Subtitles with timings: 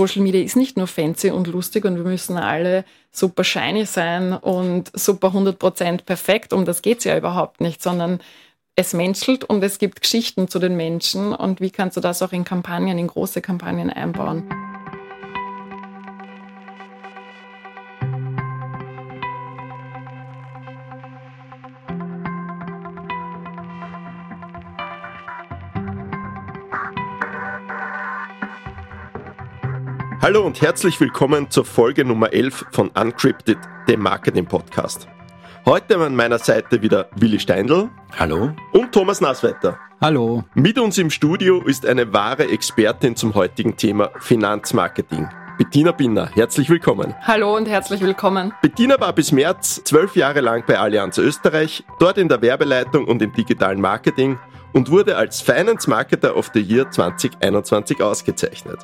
[0.00, 4.32] Social Media ist nicht nur fancy und lustig und wir müssen alle super shiny sein
[4.32, 6.54] und super 100% perfekt.
[6.54, 8.20] Um das geht's ja überhaupt nicht, sondern
[8.76, 11.34] es menschelt und es gibt Geschichten zu den Menschen.
[11.34, 14.48] Und wie kannst du das auch in Kampagnen, in große Kampagnen einbauen?
[30.22, 33.56] Hallo und herzlich willkommen zur Folge Nummer 11 von Uncrypted,
[33.88, 35.08] dem Marketing-Podcast.
[35.64, 37.88] Heute an meiner Seite wieder Willi Steindl.
[38.18, 38.52] Hallo.
[38.72, 39.78] Und Thomas Nasswetter.
[39.98, 40.44] Hallo.
[40.52, 45.26] Mit uns im Studio ist eine wahre Expertin zum heutigen Thema Finanzmarketing.
[45.56, 47.14] Bettina Binner, herzlich willkommen.
[47.22, 48.52] Hallo und herzlich willkommen.
[48.60, 53.22] Bettina war bis März zwölf Jahre lang bei Allianz Österreich, dort in der Werbeleitung und
[53.22, 54.38] im digitalen Marketing
[54.74, 58.80] und wurde als Finance Marketer of the Year 2021 ausgezeichnet.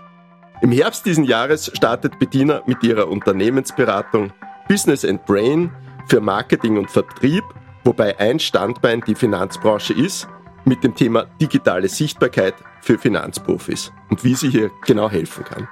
[0.63, 4.33] Im Herbst diesen Jahres startet Bettina mit ihrer Unternehmensberatung
[4.69, 5.71] Business and Brain
[6.09, 7.45] für Marketing und Vertrieb,
[7.85, 10.27] wobei ein Standbein die Finanzbranche ist,
[10.65, 15.69] mit dem Thema digitale Sichtbarkeit für Finanzprofis und wie sie hier genau helfen kann.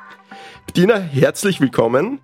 [0.67, 2.21] Bettina, herzlich willkommen.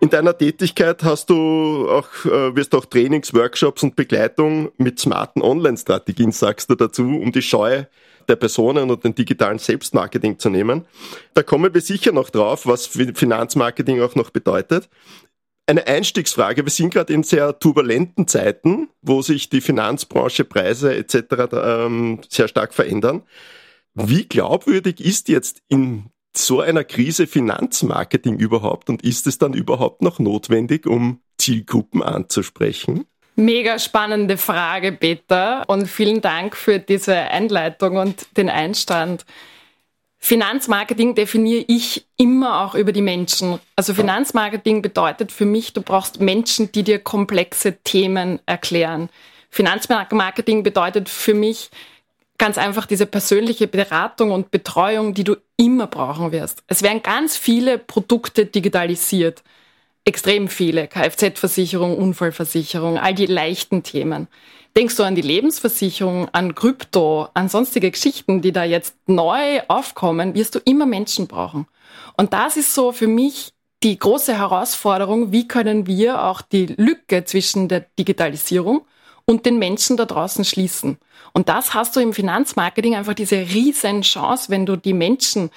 [0.00, 5.42] In deiner Tätigkeit hast du auch, äh, wirst auch Trainings, Workshops und Begleitung mit smarten
[5.42, 7.84] Online-Strategien, sagst du dazu, um die Scheu
[8.28, 10.86] der Personen und den digitalen Selbstmarketing zu nehmen.
[11.34, 14.88] Da kommen wir sicher noch drauf, was Finanzmarketing auch noch bedeutet.
[15.66, 16.64] Eine Einstiegsfrage.
[16.64, 21.16] Wir sind gerade in sehr turbulenten Zeiten, wo sich die Finanzbranche, Preise etc.
[21.52, 23.22] Ähm, sehr stark verändern.
[23.94, 30.02] Wie glaubwürdig ist jetzt in so einer Krise Finanzmarketing überhaupt und ist es dann überhaupt
[30.02, 33.06] noch notwendig, um Zielgruppen anzusprechen?
[33.34, 35.64] Mega spannende Frage, Peter.
[35.66, 39.24] Und vielen Dank für diese Einleitung und den Einstand.
[40.18, 43.58] Finanzmarketing definiere ich immer auch über die Menschen.
[43.74, 49.08] Also Finanzmarketing bedeutet für mich, du brauchst Menschen, die dir komplexe Themen erklären.
[49.50, 51.70] Finanzmarketing bedeutet für mich
[52.42, 56.64] ganz einfach diese persönliche Beratung und Betreuung, die du immer brauchen wirst.
[56.66, 59.44] Es werden ganz viele Produkte digitalisiert
[60.04, 60.88] extrem viele.
[60.88, 64.26] Kfz-Versicherung, Unfallversicherung, all die leichten Themen.
[64.76, 70.34] Denkst du an die Lebensversicherung, an Krypto, an sonstige Geschichten, die da jetzt neu aufkommen,
[70.34, 71.68] wirst du immer Menschen brauchen.
[72.16, 73.52] Und das ist so für mich
[73.84, 78.84] die große Herausforderung, wie können wir auch die Lücke zwischen der Digitalisierung
[79.24, 80.98] und den Menschen da draußen schließen.
[81.32, 85.50] Und das hast du im Finanzmarketing einfach diese riesen Chance, wenn du die Menschen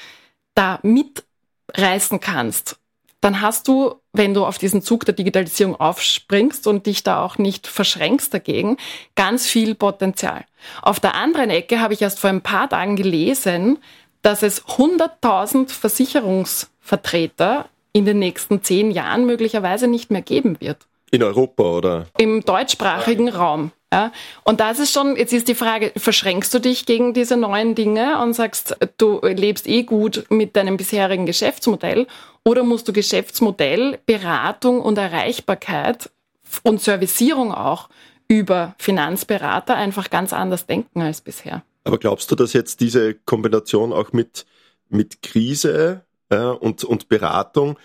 [0.54, 2.80] da mitreißen kannst
[3.26, 7.40] dann hast du, wenn du auf diesen Zug der Digitalisierung aufspringst und dich da auch
[7.40, 8.78] nicht verschränkst dagegen,
[9.16, 10.46] ganz viel Potenzial.
[10.84, 13.80] Auf der anderen Ecke habe ich erst vor ein paar Tagen gelesen,
[14.22, 20.86] dass es 100.000 Versicherungsvertreter in den nächsten zehn Jahren möglicherweise nicht mehr geben wird.
[21.16, 22.08] In Europa oder?
[22.18, 23.72] Im deutschsprachigen Raum.
[23.94, 24.12] Ja,
[24.44, 28.22] und das ist schon, jetzt ist die Frage, verschränkst du dich gegen diese neuen Dinge
[28.22, 32.06] und sagst, du lebst eh gut mit deinem bisherigen Geschäftsmodell
[32.44, 36.10] oder musst du Geschäftsmodell, Beratung und Erreichbarkeit
[36.64, 37.88] und Servicierung auch
[38.28, 41.64] über Finanzberater einfach ganz anders denken als bisher?
[41.86, 44.46] Aber glaubst du, dass jetzt diese Kombination auch mit,
[44.90, 47.78] mit Krise äh, und, und Beratung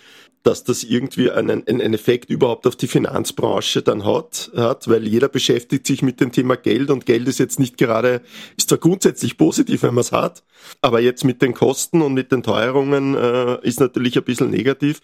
[0.43, 5.29] dass das irgendwie einen, einen Effekt überhaupt auf die Finanzbranche dann hat, hat, weil jeder
[5.29, 8.21] beschäftigt sich mit dem Thema Geld und Geld ist jetzt nicht gerade,
[8.57, 10.43] ist zwar grundsätzlich positiv, wenn man es hat,
[10.81, 15.01] aber jetzt mit den Kosten und mit den Teuerungen äh, ist natürlich ein bisschen negativ.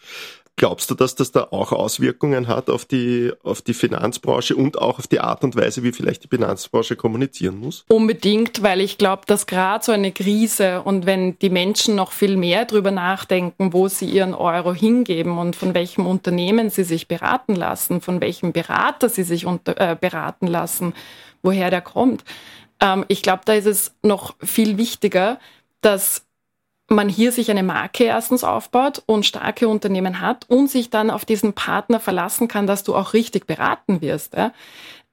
[0.60, 4.98] Glaubst du, dass das da auch Auswirkungen hat auf die, auf die Finanzbranche und auch
[4.98, 7.86] auf die Art und Weise, wie vielleicht die Finanzbranche kommunizieren muss?
[7.90, 12.38] Unbedingt, weil ich glaube, dass gerade so eine Krise und wenn die Menschen noch viel
[12.38, 17.56] mehr drüber nachdenken, wo sie ihren Euro hingeben und von welchem Unternehmen sie sich beraten
[17.56, 20.96] lassen, von welchem Berater sie sich unter, äh, beraten lassen,
[21.44, 22.24] woher der kommt.
[22.80, 25.38] Ähm, ich glaube, da ist es noch viel wichtiger,
[25.82, 26.27] dass
[26.90, 31.26] man hier sich eine Marke erstens aufbaut und starke Unternehmen hat und sich dann auf
[31.26, 34.36] diesen Partner verlassen kann, dass du auch richtig beraten wirst.
[34.36, 34.54] Ja?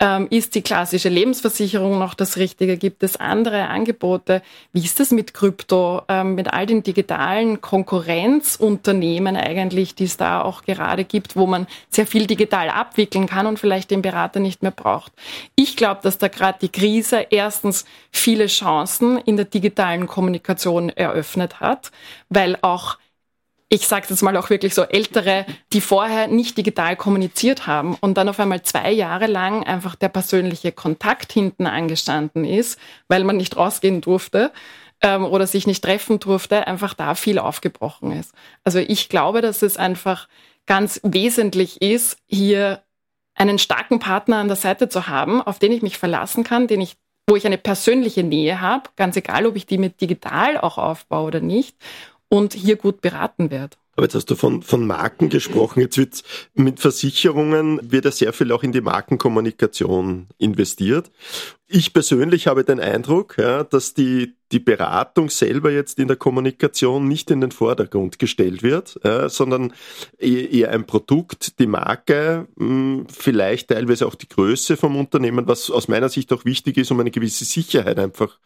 [0.04, 2.76] Ähm, ist die klassische Lebensversicherung noch das Richtige?
[2.76, 4.42] Gibt es andere Angebote?
[4.74, 10.42] Wie ist es mit Krypto, ähm, mit all den digitalen Konkurrenzunternehmen eigentlich, die es da
[10.42, 14.60] auch gerade gibt, wo man sehr viel digital abwickeln kann und vielleicht den Berater nicht
[14.60, 15.10] mehr braucht?
[15.54, 21.60] Ich glaube, dass da gerade die Krise erstens viele Chancen in der digitalen Kommunikation eröffnet
[21.60, 21.92] hat,
[22.28, 22.98] weil auch
[23.68, 28.14] ich sage jetzt mal auch wirklich so ältere, die vorher nicht digital kommuniziert haben und
[28.14, 32.78] dann auf einmal zwei Jahre lang einfach der persönliche Kontakt hinten angestanden ist,
[33.08, 34.52] weil man nicht rausgehen durfte,
[35.04, 38.32] ähm, oder sich nicht treffen durfte, einfach da viel aufgebrochen ist.
[38.64, 40.28] Also ich glaube, dass es einfach
[40.66, 42.82] ganz wesentlich ist, hier
[43.34, 46.80] einen starken Partner an der Seite zu haben, auf den ich mich verlassen kann, den
[46.80, 46.96] ich,
[47.28, 51.26] wo ich eine persönliche Nähe habe, ganz egal, ob ich die mit digital auch aufbaue
[51.26, 51.76] oder nicht,
[52.28, 53.76] und hier gut beraten werde.
[53.96, 55.80] Aber jetzt hast du von, von Marken gesprochen.
[55.80, 56.22] Jetzt wird
[56.54, 61.12] mit Versicherungen wird ja sehr viel auch in die Markenkommunikation investiert.
[61.68, 67.06] Ich persönlich habe den Eindruck, ja, dass die, die Beratung selber jetzt in der Kommunikation
[67.06, 69.72] nicht in den Vordergrund gestellt wird, ja, sondern
[70.18, 75.88] eher ein Produkt, die Marke, hm, vielleicht teilweise auch die Größe vom Unternehmen, was aus
[75.88, 78.38] meiner Sicht auch wichtig ist, um eine gewisse Sicherheit einfach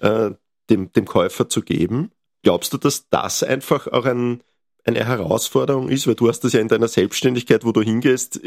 [0.00, 0.32] äh,
[0.68, 2.10] dem, dem Käufer zu geben.
[2.46, 4.40] Glaubst du, dass das einfach auch ein
[4.84, 8.40] eine Herausforderung ist, weil du hast das ja in deiner Selbstständigkeit, wo du hingehst,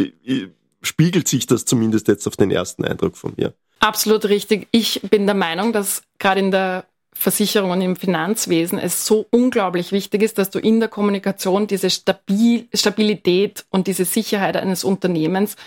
[0.81, 3.53] spiegelt sich das zumindest jetzt auf den ersten Eindruck von mir.
[3.81, 4.69] Absolut richtig.
[4.71, 9.91] Ich bin der Meinung, dass gerade in der Versicherung und im Finanzwesen es so unglaublich
[9.91, 15.57] wichtig ist, dass du in der Kommunikation diese Stabil Stabilität und diese Sicherheit eines Unternehmens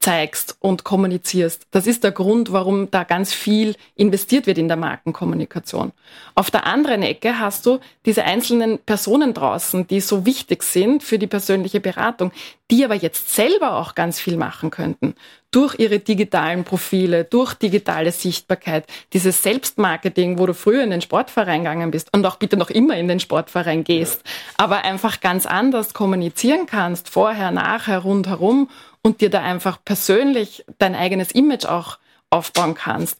[0.00, 1.66] zeigst und kommunizierst.
[1.72, 5.92] Das ist der Grund, warum da ganz viel investiert wird in der Markenkommunikation.
[6.34, 11.18] Auf der anderen Ecke hast du diese einzelnen Personen draußen, die so wichtig sind für
[11.18, 12.30] die persönliche Beratung,
[12.70, 15.14] die aber jetzt selber auch ganz viel machen könnten.
[15.50, 18.84] Durch ihre digitalen Profile, durch digitale Sichtbarkeit,
[19.14, 22.96] dieses Selbstmarketing, wo du früher in den Sportverein gegangen bist und auch bitte noch immer
[22.96, 24.22] in den Sportverein gehst,
[24.58, 28.68] aber einfach ganz anders kommunizieren kannst, vorher, nachher, rundherum
[29.02, 31.98] und dir da einfach persönlich dein eigenes Image auch
[32.30, 33.16] aufbauen kannst.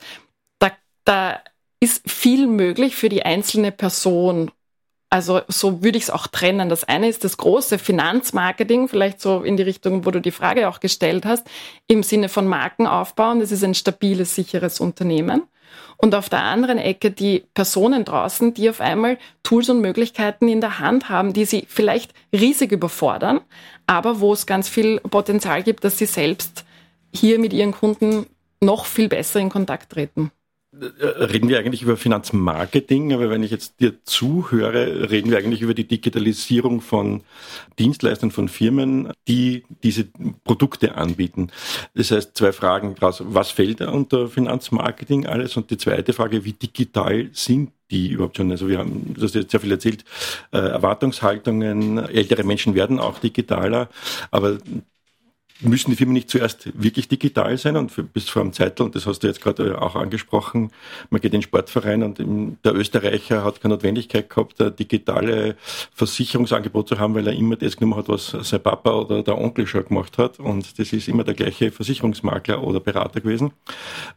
[0.59, 0.71] Da,
[1.05, 1.41] da
[1.81, 4.51] ist viel möglich für die einzelne Person.
[5.11, 6.69] Also so würde ich es auch trennen.
[6.69, 10.69] Das eine ist das große Finanzmarketing, vielleicht so in die Richtung, wo du die Frage
[10.69, 11.47] auch gestellt hast,
[11.87, 13.41] im Sinne von Marken aufbauen.
[13.41, 15.45] Das ist ein stabiles, sicheres Unternehmen.
[16.01, 20.61] Und auf der anderen Ecke die Personen draußen, die auf einmal Tools und Möglichkeiten in
[20.61, 23.41] der Hand haben, die sie vielleicht riesig überfordern,
[23.89, 26.65] aber wo es ganz viel Potenzial gibt, dass sie selbst
[27.13, 28.27] hier mit ihren Kunden
[28.61, 30.31] noch viel besser in Kontakt treten.
[30.81, 35.75] Reden wir eigentlich über Finanzmarketing, aber wenn ich jetzt dir zuhöre, reden wir eigentlich über
[35.75, 37.23] die Digitalisierung von
[37.79, 40.07] Dienstleistern, von Firmen, die diese
[40.45, 41.51] Produkte anbieten.
[41.95, 43.23] Das heißt, zwei Fragen daraus.
[43.27, 45.57] Was fällt unter Finanzmarketing alles?
[45.57, 48.51] Und die zweite Frage, wie digital sind die überhaupt schon?
[48.51, 50.05] Also wir haben, du hast jetzt sehr viel erzählt,
[50.53, 53.89] äh, Erwartungshaltungen, ältere Menschen werden auch digitaler,
[54.31, 54.59] aber
[55.61, 58.95] müssen die Firmen nicht zuerst wirklich digital sein und für, bis vor einem Zeitl, und
[58.95, 60.71] das hast du jetzt gerade auch angesprochen,
[61.11, 62.19] man geht in den Sportverein und
[62.65, 65.57] der Österreicher hat keine Notwendigkeit gehabt, ein digitale
[65.95, 69.67] Versicherungsangebot zu haben, weil er immer das genommen hat, was sein Papa oder der Onkel
[69.67, 73.53] schon gemacht hat und das ist immer der gleiche Versicherungsmakler oder Berater gewesen.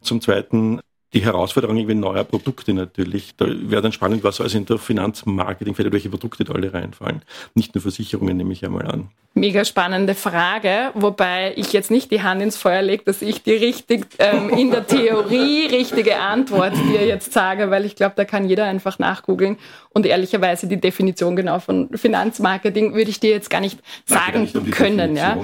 [0.02, 0.82] Zum Zweiten
[1.14, 3.36] die Herausforderung irgendwie neuer Produkte natürlich.
[3.36, 7.22] Da wäre dann spannend, was also in der Finanzmarketing, vielleicht welche Produkte da alle reinfallen.
[7.54, 9.10] Nicht nur Versicherungen, nehme ich einmal an.
[9.34, 13.54] Mega spannende Frage, wobei ich jetzt nicht die Hand ins Feuer lege, dass ich die
[13.54, 18.48] richtig ähm, in der Theorie richtige Antwort dir jetzt sage, weil ich glaube, da kann
[18.48, 19.58] jeder einfach nachgoogeln.
[19.90, 24.56] Und ehrlicherweise die Definition genau von Finanzmarketing würde ich dir jetzt gar nicht sagen nicht
[24.56, 25.18] um können.
[25.18, 25.38] Ja?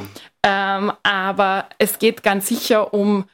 [0.43, 3.25] Ähm, aber es geht ganz sicher um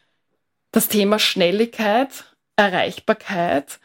[0.74, 2.26] das Thema Schnelligkeit,
[2.58, 3.80] Erreichbarkeit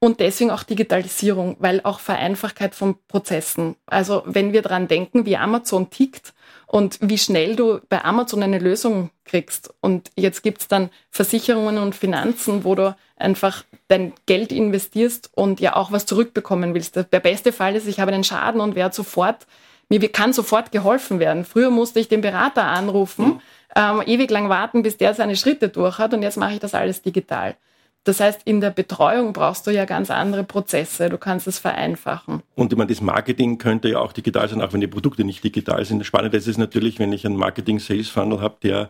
[0.00, 3.76] und deswegen auch Digitalisierung, weil auch Vereinfachkeit von Prozessen.
[3.86, 6.32] Also wenn wir dran denken, wie Amazon tickt
[6.66, 9.74] und wie schnell du bei Amazon eine Lösung kriegst.
[9.80, 15.76] Und jetzt gibt's dann Versicherungen und Finanzen, wo du einfach dein Geld investierst und ja
[15.76, 16.96] auch was zurückbekommen willst.
[16.96, 19.46] Der beste Fall ist, ich habe einen Schaden und werde sofort,
[19.90, 21.44] mir kann sofort geholfen werden.
[21.44, 23.42] Früher musste ich den Berater anrufen.
[23.76, 26.74] Ähm, ewig lang warten, bis der seine Schritte durch hat und jetzt mache ich das
[26.74, 27.56] alles digital.
[28.04, 31.10] Das heißt, in der Betreuung brauchst du ja ganz andere Prozesse.
[31.10, 32.42] Du kannst es vereinfachen.
[32.54, 35.44] Und ich meine, das Marketing könnte ja auch digital sein, auch wenn die Produkte nicht
[35.44, 35.98] digital sind.
[35.98, 38.88] Das Spannende ist es natürlich, wenn ich einen Marketing-Sales-Funnel habe, der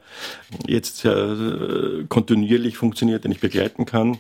[0.65, 4.19] jetzt äh, kontinuierlich funktioniert, den ich begleiten kann,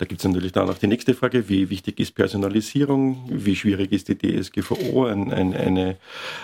[0.00, 3.92] da gibt es natürlich dann auch die nächste Frage, wie wichtig ist Personalisierung, wie schwierig
[3.92, 5.98] ist die DSGVO, ein, ein, eine,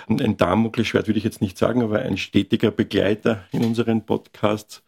[0.08, 4.82] ein Damoklesschwert würde ich jetzt nicht sagen, aber ein stetiger Begleiter in unseren Podcasts.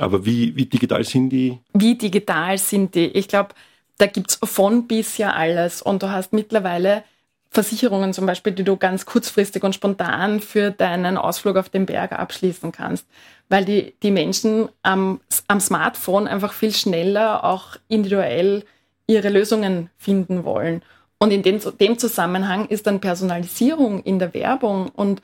[0.00, 1.60] Aber wie, wie digital sind die?
[1.72, 3.06] Wie digital sind die?
[3.06, 3.54] Ich glaube,
[3.98, 7.04] da gibt es von bis ja alles und du hast mittlerweile
[7.52, 12.10] Versicherungen zum Beispiel, die du ganz kurzfristig und spontan für deinen Ausflug auf den Berg
[12.10, 13.06] abschließen kannst,
[13.50, 18.64] weil die, die Menschen am, am Smartphone einfach viel schneller auch individuell
[19.06, 20.82] ihre Lösungen finden wollen.
[21.18, 25.20] Und in dem, dem Zusammenhang ist dann Personalisierung in der Werbung und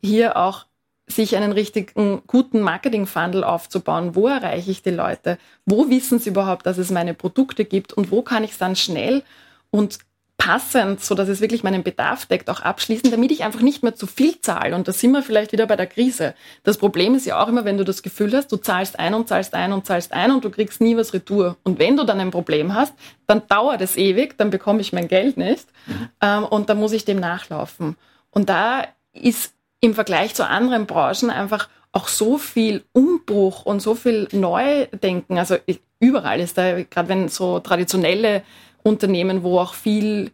[0.00, 0.66] hier auch
[1.08, 4.14] sich einen richtigen guten Marketing-Funnel aufzubauen.
[4.14, 5.38] Wo erreiche ich die Leute?
[5.64, 7.92] Wo wissen sie überhaupt, dass es meine Produkte gibt?
[7.92, 9.24] Und wo kann ich es dann schnell
[9.70, 9.98] und
[10.40, 13.94] passend, so dass es wirklich meinen Bedarf deckt, auch abschließen, damit ich einfach nicht mehr
[13.94, 14.74] zu viel zahle.
[14.74, 16.34] Und da sind wir vielleicht wieder bei der Krise.
[16.62, 19.28] Das Problem ist ja auch immer, wenn du das Gefühl hast, du zahlst ein und
[19.28, 21.58] zahlst ein und zahlst ein und du kriegst nie was retour.
[21.62, 22.94] Und wenn du dann ein Problem hast,
[23.26, 26.08] dann dauert es ewig, dann bekomme ich mein Geld nicht mhm.
[26.22, 27.96] ähm, und dann muss ich dem nachlaufen.
[28.30, 33.94] Und da ist im Vergleich zu anderen Branchen einfach auch so viel Umbruch und so
[33.94, 35.36] viel Neudenken.
[35.36, 35.56] Also
[35.98, 38.42] überall ist da, gerade wenn so traditionelle
[38.82, 40.30] Unternehmen, wo auch viel,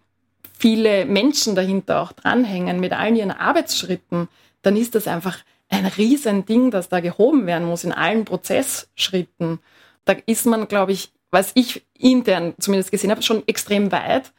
[0.59, 4.29] viele Menschen dahinter auch dranhängen mit allen ihren Arbeitsschritten,
[4.63, 5.39] dann ist das einfach
[5.69, 9.59] ein Riesending, das da gehoben werden muss in allen Prozessschritten.
[10.05, 14.33] Da ist man, glaube ich, was ich intern zumindest gesehen habe, schon extrem weit.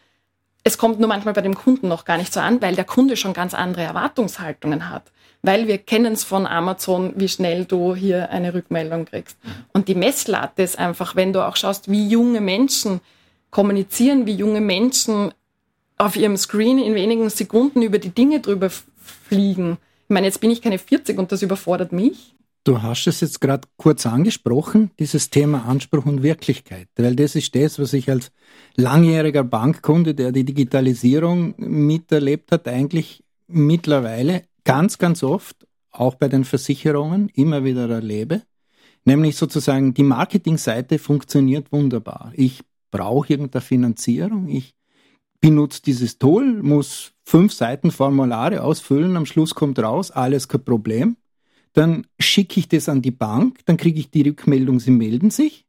[0.64, 3.18] Es kommt nur manchmal bei dem Kunden noch gar nicht so an, weil der Kunde
[3.18, 5.12] schon ganz andere Erwartungshaltungen hat.
[5.42, 9.38] Weil wir kennen es von Amazon, wie schnell du hier eine Rückmeldung kriegst.
[9.72, 13.02] Und die Messlatte ist einfach, wenn du auch schaust, wie junge Menschen
[13.52, 15.32] kommunizieren, wie junge Menschen
[15.98, 19.78] auf ihrem Screen in wenigen Sekunden über die Dinge drüber fliegen.
[20.04, 22.36] Ich meine, jetzt bin ich keine 40 und das überfordert mich.
[22.64, 27.56] Du hast es jetzt gerade kurz angesprochen, dieses Thema Anspruch und Wirklichkeit, weil das ist
[27.56, 28.30] das, was ich als
[28.76, 36.44] langjähriger Bankkunde, der die Digitalisierung miterlebt hat, eigentlich mittlerweile ganz, ganz oft, auch bei den
[36.44, 38.42] Versicherungen, immer wieder erlebe.
[39.06, 42.34] Nämlich sozusagen die Marketingseite funktioniert wunderbar.
[42.36, 44.74] Ich brauche irgendeine Finanzierung, ich
[45.40, 51.18] benutze dieses Tool, muss fünf Seiten Formulare ausfüllen, am Schluss kommt raus, alles kein Problem.
[51.74, 55.66] Dann schicke ich das an die Bank, dann kriege ich die Rückmeldung, sie melden sich.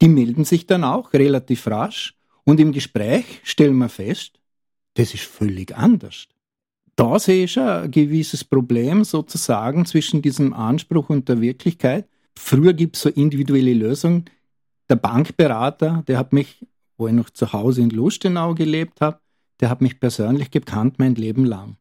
[0.00, 2.14] Die melden sich dann auch relativ rasch
[2.44, 4.40] und im Gespräch stellen wir fest,
[4.94, 6.26] das ist völlig anders.
[6.96, 12.06] Da sehe ich ein gewisses Problem sozusagen zwischen diesem Anspruch und der Wirklichkeit.
[12.36, 14.26] Früher gibt es so individuelle Lösungen,
[14.92, 16.66] der Bankberater, der hat mich,
[16.98, 19.20] wo ich noch zu Hause in Lustenau gelebt habe,
[19.60, 21.76] der hat mich persönlich gekannt mein Leben lang.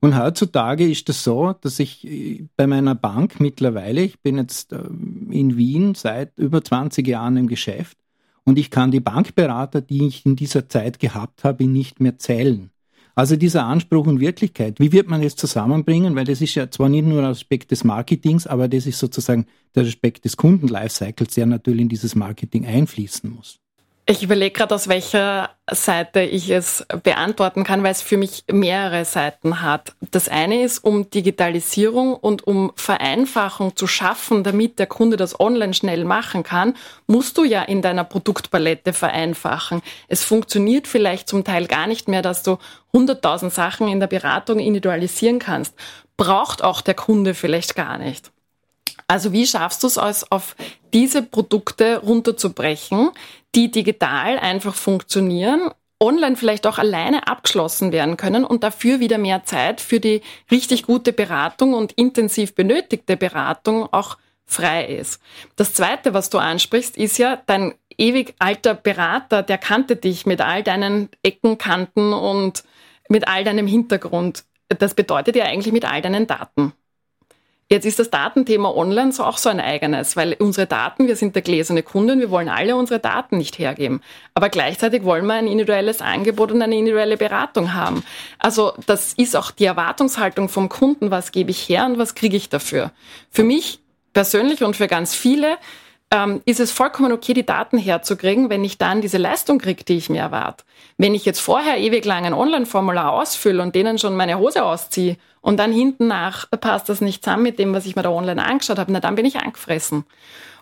[0.00, 4.38] Und heutzutage ist es das so, dass ich äh, bei meiner Bank mittlerweile, ich bin
[4.38, 7.98] jetzt äh, in Wien seit über 20 Jahren im Geschäft
[8.44, 12.70] und ich kann die Bankberater, die ich in dieser Zeit gehabt habe, nicht mehr zählen.
[13.18, 16.14] Also dieser Anspruch und Wirklichkeit, wie wird man das zusammenbringen?
[16.14, 19.46] Weil das ist ja zwar nicht nur ein Aspekt des Marketings, aber das ist sozusagen
[19.74, 23.58] der Aspekt des Kunden-Lifecycles, der natürlich in dieses Marketing einfließen muss.
[24.08, 29.04] Ich überlege gerade, aus welcher Seite ich es beantworten kann, weil es für mich mehrere
[29.04, 29.96] Seiten hat.
[30.12, 35.74] Das eine ist, um Digitalisierung und um Vereinfachung zu schaffen, damit der Kunde das online
[35.74, 36.74] schnell machen kann,
[37.08, 39.82] musst du ja in deiner Produktpalette vereinfachen.
[40.06, 42.58] Es funktioniert vielleicht zum Teil gar nicht mehr, dass du
[42.94, 45.74] 100.000 Sachen in der Beratung individualisieren kannst.
[46.16, 48.30] Braucht auch der Kunde vielleicht gar nicht.
[49.08, 50.56] Also wie schaffst du es, auf
[50.92, 53.10] diese Produkte runterzubrechen,
[53.54, 55.70] die digital einfach funktionieren,
[56.00, 60.82] online vielleicht auch alleine abgeschlossen werden können und dafür wieder mehr Zeit für die richtig
[60.82, 65.20] gute Beratung und intensiv benötigte Beratung auch frei ist.
[65.56, 70.40] Das Zweite, was du ansprichst, ist ja dein ewig alter Berater, der kannte dich mit
[70.40, 72.62] all deinen Ecken, Kanten und
[73.08, 74.44] mit all deinem Hintergrund.
[74.68, 76.72] Das bedeutet ja eigentlich mit all deinen Daten.
[77.68, 81.34] Jetzt ist das Datenthema online so auch so ein eigenes, weil unsere Daten, wir sind
[81.34, 84.02] der gläserne Kunde und wir wollen alle unsere Daten nicht hergeben.
[84.34, 88.04] Aber gleichzeitig wollen wir ein individuelles Angebot und eine individuelle Beratung haben.
[88.38, 92.36] Also das ist auch die Erwartungshaltung vom Kunden, was gebe ich her und was kriege
[92.36, 92.92] ich dafür.
[93.32, 93.80] Für mich
[94.12, 95.58] persönlich und für ganz viele
[96.12, 99.96] ähm, ist es vollkommen okay, die Daten herzukriegen, wenn ich dann diese Leistung kriege, die
[99.96, 100.64] ich mir erwarte.
[100.98, 105.16] Wenn ich jetzt vorher ewig lang ein Online-Formular ausfülle und denen schon meine Hose ausziehe
[105.46, 108.44] und dann hinten nach passt das nicht zusammen mit dem, was ich mir da online
[108.44, 110.04] angeschaut habe, na dann bin ich angefressen.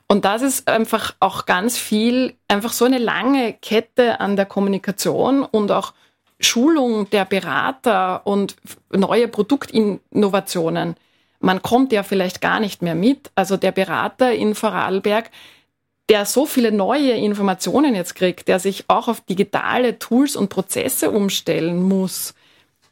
[0.07, 5.43] Und das ist einfach auch ganz viel, einfach so eine lange Kette an der Kommunikation
[5.43, 5.95] und auch
[6.38, 8.57] Schulung der Berater und
[8.91, 10.97] neue Produktinnovationen
[11.45, 13.31] man kommt ja vielleicht gar nicht mehr mit.
[13.35, 15.31] Also der Berater in Vorarlberg,
[16.09, 21.11] der so viele neue Informationen jetzt kriegt, der sich auch auf digitale Tools und Prozesse
[21.11, 22.35] umstellen muss,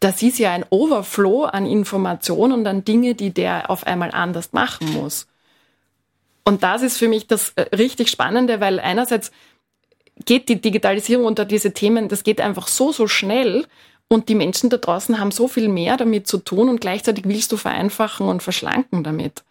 [0.03, 4.53] das ist ja ein Overflow an Informationen und an Dinge, die der auf einmal anders
[4.53, 5.29] machen muss.
[6.45, 9.31] Und das ist für mich das äh, richtig Spannende, weil einerseits
[10.25, 13.65] geht die Digitalisierung unter diese Themen, das geht einfach so, so schnell.
[14.09, 17.53] Und die Menschen da draußen haben so viel mehr damit zu tun und gleichzeitig willst
[17.53, 19.45] du vereinfachen und verschlanken damit.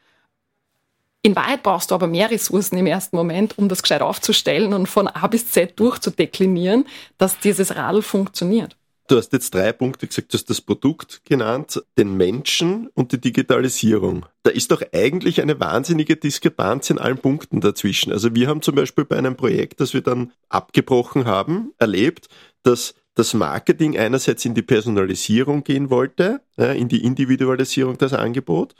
[1.23, 4.87] In Wahrheit brauchst du aber mehr Ressourcen im ersten Moment, um das gescheit aufzustellen und
[4.87, 6.85] von A bis Z durchzudeklinieren,
[7.17, 8.75] dass dieses Radl funktioniert.
[9.11, 13.19] Du hast jetzt drei Punkte gesagt, du hast das Produkt genannt, den Menschen und die
[13.19, 14.25] Digitalisierung.
[14.43, 18.13] Da ist doch eigentlich eine wahnsinnige Diskrepanz in allen Punkten dazwischen.
[18.13, 22.29] Also wir haben zum Beispiel bei einem Projekt, das wir dann abgebrochen haben, erlebt,
[22.63, 28.75] dass das Marketing einerseits in die Personalisierung gehen wollte, in die Individualisierung des Angebots,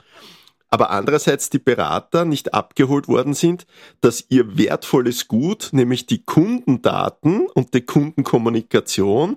[0.72, 3.66] aber andererseits die Berater nicht abgeholt worden sind,
[4.00, 9.36] dass ihr wertvolles Gut, nämlich die Kundendaten und die Kundenkommunikation,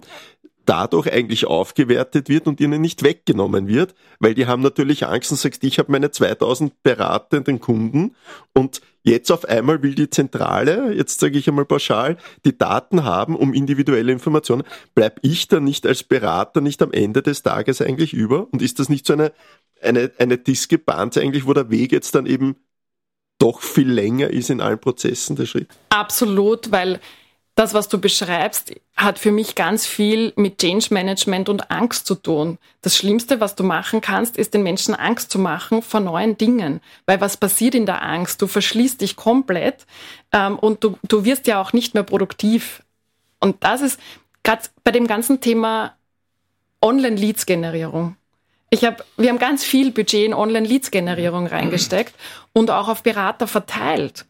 [0.65, 5.37] dadurch eigentlich aufgewertet wird und ihnen nicht weggenommen wird, weil die haben natürlich Angst und
[5.37, 8.15] sagst, ich habe meine 2000 beratenden Kunden
[8.53, 13.35] und jetzt auf einmal will die Zentrale, jetzt sage ich einmal pauschal, die Daten haben
[13.35, 14.63] um individuelle Informationen.
[14.95, 18.47] Bleib ich dann nicht als Berater nicht am Ende des Tages eigentlich über?
[18.51, 19.31] Und ist das nicht so eine,
[19.81, 22.55] eine, eine Diskrepanz eigentlich, wo der Weg jetzt dann eben
[23.37, 25.69] doch viel länger ist in allen Prozessen der Schritt?
[25.89, 26.99] Absolut, weil
[27.55, 32.15] das, was du beschreibst, hat für mich ganz viel mit Change Management und Angst zu
[32.15, 32.57] tun.
[32.81, 36.81] Das Schlimmste, was du machen kannst, ist den Menschen Angst zu machen vor neuen Dingen.
[37.05, 38.41] Weil was passiert in der Angst?
[38.41, 39.85] Du verschließt dich komplett
[40.33, 42.83] ähm, und du, du wirst ja auch nicht mehr produktiv.
[43.39, 44.01] Und das ist
[44.43, 45.95] gerade bei dem ganzen Thema
[46.81, 48.17] Online-Leads-Generierung.
[48.69, 52.15] Ich hab, wir haben ganz viel Budget in Online-Leads-Generierung reingesteckt
[52.51, 54.25] und auch auf Berater verteilt.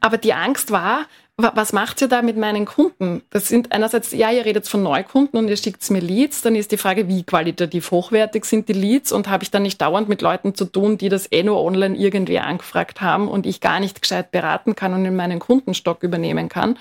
[0.00, 1.06] Aber die Angst war,
[1.42, 3.22] was macht ihr da mit meinen Kunden?
[3.30, 6.72] Das sind einerseits, ja, ihr redet von Neukunden und ihr schickt mir Leads, dann ist
[6.72, 10.22] die Frage, wie qualitativ hochwertig sind die Leads und habe ich dann nicht dauernd mit
[10.22, 14.02] Leuten zu tun, die das eh nur online irgendwie angefragt haben und ich gar nicht
[14.02, 16.76] gescheit beraten kann und in meinen Kundenstock übernehmen kann.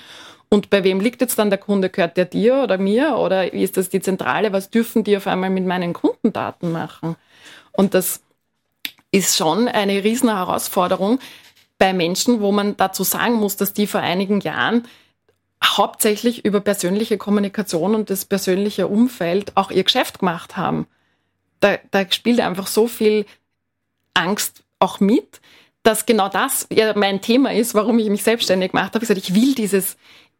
[0.49, 1.89] Und bei wem liegt jetzt dann der Kunde?
[1.89, 3.17] Gehört der dir oder mir?
[3.17, 4.51] Oder ist das die Zentrale?
[4.51, 7.15] Was dürfen die auf einmal mit meinen Kundendaten machen?
[7.71, 8.21] Und das
[9.11, 11.19] ist schon eine riesen Herausforderung,
[11.79, 14.87] bei Menschen, wo man dazu sagen muss, dass die vor einigen Jahren
[15.63, 20.87] hauptsächlich über persönliche Kommunikation und das persönliche Umfeld auch ihr Geschäft gemacht haben.
[21.59, 23.25] Da, da spielt einfach so viel
[24.13, 25.41] Angst auch mit,
[25.83, 29.03] dass genau das ja mein Thema ist, warum ich mich selbstständig gemacht habe.
[29.03, 29.97] Ich gesagt, ich will dieses,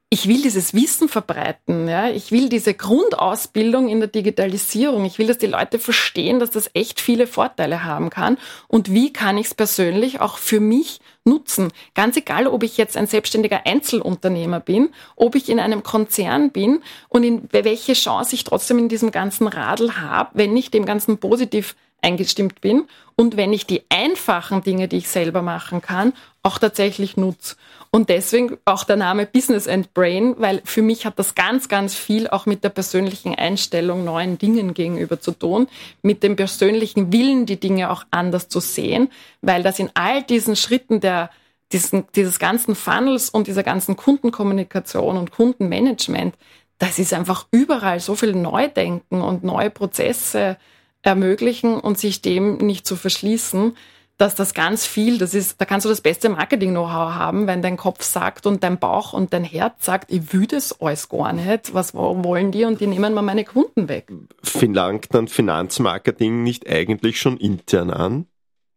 [0.10, 1.88] ich will dieses Wissen verbreiten.
[1.88, 2.10] Ja?
[2.10, 5.06] Ich will diese Grundausbildung in der Digitalisierung.
[5.06, 8.38] Ich will, dass die Leute verstehen, dass das echt viele Vorteile haben kann.
[8.68, 11.00] Und wie kann ich es persönlich auch für mich
[11.30, 11.72] nutzen?
[11.96, 16.82] Ganz egal, ob ich jetzt ein selbstständiger Einzelunternehmer bin, ob ich in einem Konzern bin
[17.08, 21.20] und in welche Chance ich trotzdem in diesem ganzen Radl habe, wenn ich dem Ganzen
[21.20, 22.86] positiv eingestimmt bin
[23.16, 27.56] und wenn ich die einfachen Dinge, die ich selber machen kann, auch tatsächlich nutze.
[27.92, 31.96] Und deswegen auch der Name Business and Brain, weil für mich hat das ganz, ganz
[31.96, 35.68] viel auch mit der persönlichen Einstellung neuen Dingen gegenüber zu tun,
[36.02, 39.10] mit dem persönlichen Willen, die Dinge auch anders zu sehen,
[39.42, 41.30] weil das in all diesen Schritten der
[41.72, 46.36] diesen, dieses ganzen Funnels und dieser ganzen Kundenkommunikation und Kundenmanagement,
[46.80, 50.58] das ist einfach überall so viel Neudenken und neue Prozesse
[51.02, 53.76] ermöglichen und sich dem nicht zu verschließen,
[54.20, 57.78] dass das ganz viel, das ist, da kannst du das beste Marketing-Know-how haben, wenn dein
[57.78, 61.74] Kopf sagt und dein Bauch und dein Herz sagt, ich will das alles gar nicht,
[61.74, 64.12] was wollen die und die nehmen mir meine Kunden weg.
[64.44, 68.26] Verlangt dann Finanzmarketing nicht eigentlich schon intern an?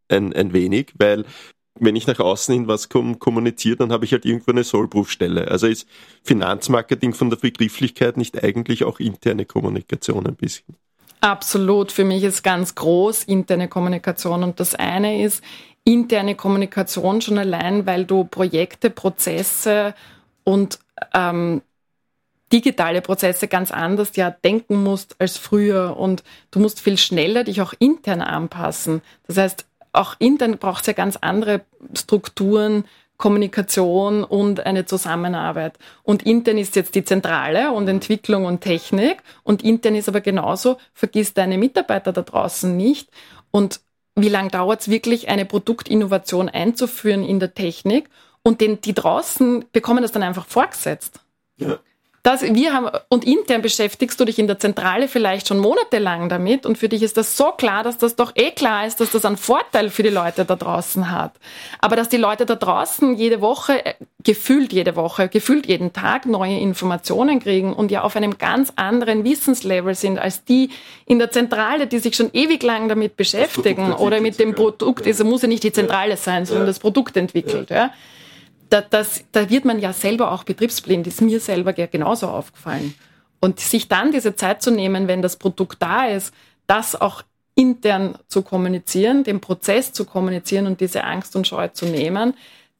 [0.08, 1.24] Ein, ein wenig, weil
[1.80, 5.48] wenn ich nach außen hin was kommuniziere, dann habe ich halt irgendwo eine Sollprüfstelle.
[5.48, 5.88] Also ist
[6.22, 10.76] Finanzmarketing von der Begrifflichkeit nicht eigentlich auch interne Kommunikation ein bisschen?
[11.22, 11.92] Absolut.
[11.92, 14.42] Für mich ist ganz groß interne Kommunikation.
[14.42, 15.42] Und das eine ist
[15.84, 19.94] interne Kommunikation schon allein, weil du Projekte, Prozesse
[20.42, 20.80] und
[21.14, 21.62] ähm,
[22.52, 27.62] digitale Prozesse ganz anders ja denken musst als früher und du musst viel schneller dich
[27.62, 29.00] auch intern anpassen.
[29.28, 31.62] Das heißt, auch intern braucht es ja ganz andere
[31.94, 32.84] Strukturen,
[33.16, 35.78] Kommunikation und eine Zusammenarbeit.
[36.02, 39.22] Und intern ist jetzt die Zentrale und Entwicklung und Technik.
[39.44, 43.10] Und intern ist aber genauso, vergiss deine Mitarbeiter da draußen nicht.
[43.50, 43.80] Und
[44.16, 48.10] wie lange dauert es wirklich, eine Produktinnovation einzuführen in der Technik?
[48.42, 51.20] Und den, die draußen bekommen das dann einfach vorgesetzt.
[51.56, 51.78] Ja.
[52.24, 56.66] Das, wir haben, und intern beschäftigst du dich in der Zentrale vielleicht schon monatelang damit
[56.66, 59.24] und für dich ist das so klar, dass das doch eh klar ist, dass das
[59.24, 61.32] einen Vorteil für die Leute da draußen hat.
[61.80, 66.26] Aber dass die Leute da draußen jede Woche, äh, gefühlt jede Woche, gefühlt jeden Tag
[66.26, 70.70] neue Informationen kriegen und ja auf einem ganz anderen Wissenslevel sind als die
[71.06, 75.24] in der Zentrale, die sich schon ewig lang damit beschäftigen oder mit dem Produkt, es
[75.24, 77.90] muss ja nicht die Zentrale sein, sondern das Produkt entwickelt, ja
[78.72, 82.94] da, das, da wird man ja selber auch betriebsblind, ist mir selber genauso aufgefallen.
[83.38, 86.32] Und sich dann diese Zeit zu nehmen, wenn das Produkt da ist,
[86.66, 87.22] das auch
[87.54, 92.34] intern zu kommunizieren, den Prozess zu kommunizieren und diese Angst und Scheu zu nehmen,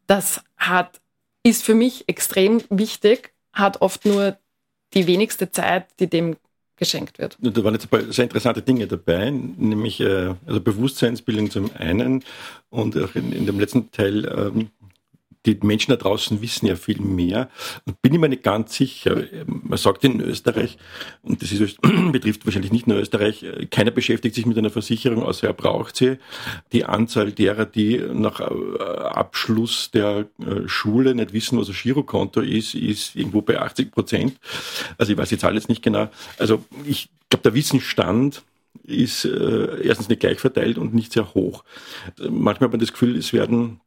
[0.07, 1.01] das hat,
[1.43, 4.39] ist für mich extrem wichtig, hat oft nur
[4.95, 6.37] die wenigste Zeit, die dem
[6.77, 7.37] geschenkt wird.
[7.39, 12.25] Da waren jetzt ein paar sehr interessante Dinge dabei, nämlich äh, also Bewusstseinsbildung zum einen
[12.71, 14.71] und auch in, in dem letzten Teil ähm,
[15.47, 17.51] die Menschen da draußen wissen ja viel mehr
[17.85, 19.25] und bin immer nicht ganz sicher.
[19.47, 20.79] Man sagt in Österreich,
[21.23, 21.81] und das ist,
[22.13, 26.19] betrifft wahrscheinlich nicht nur Österreich, keiner beschäftigt sich mit einer Versicherung, außer er braucht sie.
[26.73, 32.41] Die Anzahl derer, die nach äh, Abschluss der äh, Schule nicht wissen, was ein Girokonto
[32.41, 34.39] ist, ist irgendwo bei 80 Prozent.
[34.99, 36.09] Also ich weiß jetzt alles nicht genau.
[36.39, 38.43] Also ich glaube, der Wissensstand
[38.85, 41.65] ist äh, erstens nicht gleich verteilt und nicht sehr hoch.
[42.19, 43.81] Manchmal hat man das Gefühl, es werden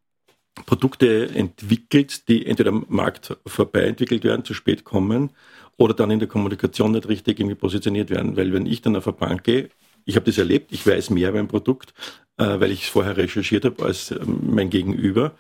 [0.66, 5.32] Produkte entwickelt, die entweder am Markt vorbei entwickelt werden, zu spät kommen
[5.78, 8.38] oder dann in der Kommunikation nicht richtig irgendwie positioniert werden.
[8.38, 9.70] Weil wenn ich dann auf eine Bank gehe,
[10.06, 11.94] ich habe das erlebt, ich weiß mehr über ein Produkt,
[12.38, 15.34] äh, weil ich es vorher recherchiert habe als äh, mein Gegenüber.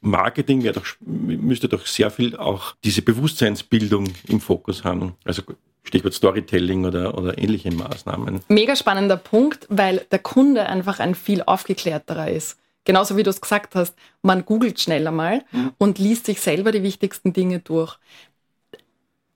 [0.00, 5.14] Marketing doch, müsste doch sehr viel auch diese Bewusstseinsbildung im Fokus haben.
[5.24, 5.42] Also
[5.84, 8.40] Stichwort Storytelling oder, oder ähnliche Maßnahmen.
[8.48, 12.58] Mega spannender Punkt, weil der Kunde einfach ein viel aufgeklärterer ist.
[12.88, 15.72] Genauso wie du es gesagt hast, man googelt schneller mal mhm.
[15.76, 17.98] und liest sich selber die wichtigsten Dinge durch.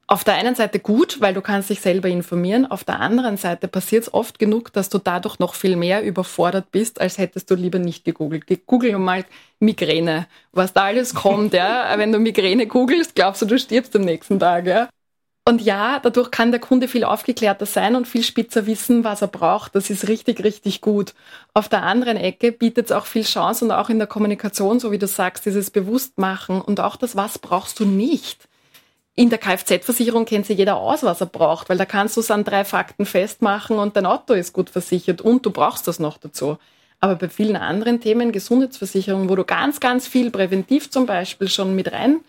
[0.07, 2.65] Auf der einen Seite gut, weil du kannst dich selber informieren.
[2.65, 6.71] Auf der anderen Seite passiert es oft genug, dass du dadurch noch viel mehr überfordert
[6.71, 8.47] bist, als hättest du lieber nicht gegoogelt.
[8.65, 9.27] Google mal
[9.59, 11.53] Migräne, was da alles kommt.
[11.53, 11.93] ja.
[11.99, 14.67] Wenn du Migräne googelst, glaubst du, du stirbst am nächsten Tag.
[14.67, 14.88] Ja.
[15.44, 19.28] Und ja, dadurch kann der Kunde viel aufgeklärter sein und viel spitzer wissen, was er
[19.28, 19.74] braucht.
[19.74, 21.14] Das ist richtig, richtig gut.
[21.52, 24.92] Auf der anderen Ecke bietet es auch viel Chance und auch in der Kommunikation, so
[24.92, 28.48] wie du sagst, dieses Bewusstmachen und auch das, was brauchst du nicht.
[29.16, 32.31] In der Kfz-Versicherung kennt sich jeder aus, was er braucht, weil da kannst du es
[32.31, 36.18] an drei Fakten festmachen und dein Auto ist gut versichert und du brauchst das noch
[36.18, 36.57] dazu.
[37.00, 41.74] Aber bei vielen anderen Themen, Gesundheitsversicherung, wo du ganz, ganz viel präventiv zum Beispiel schon
[41.74, 42.20] mit rein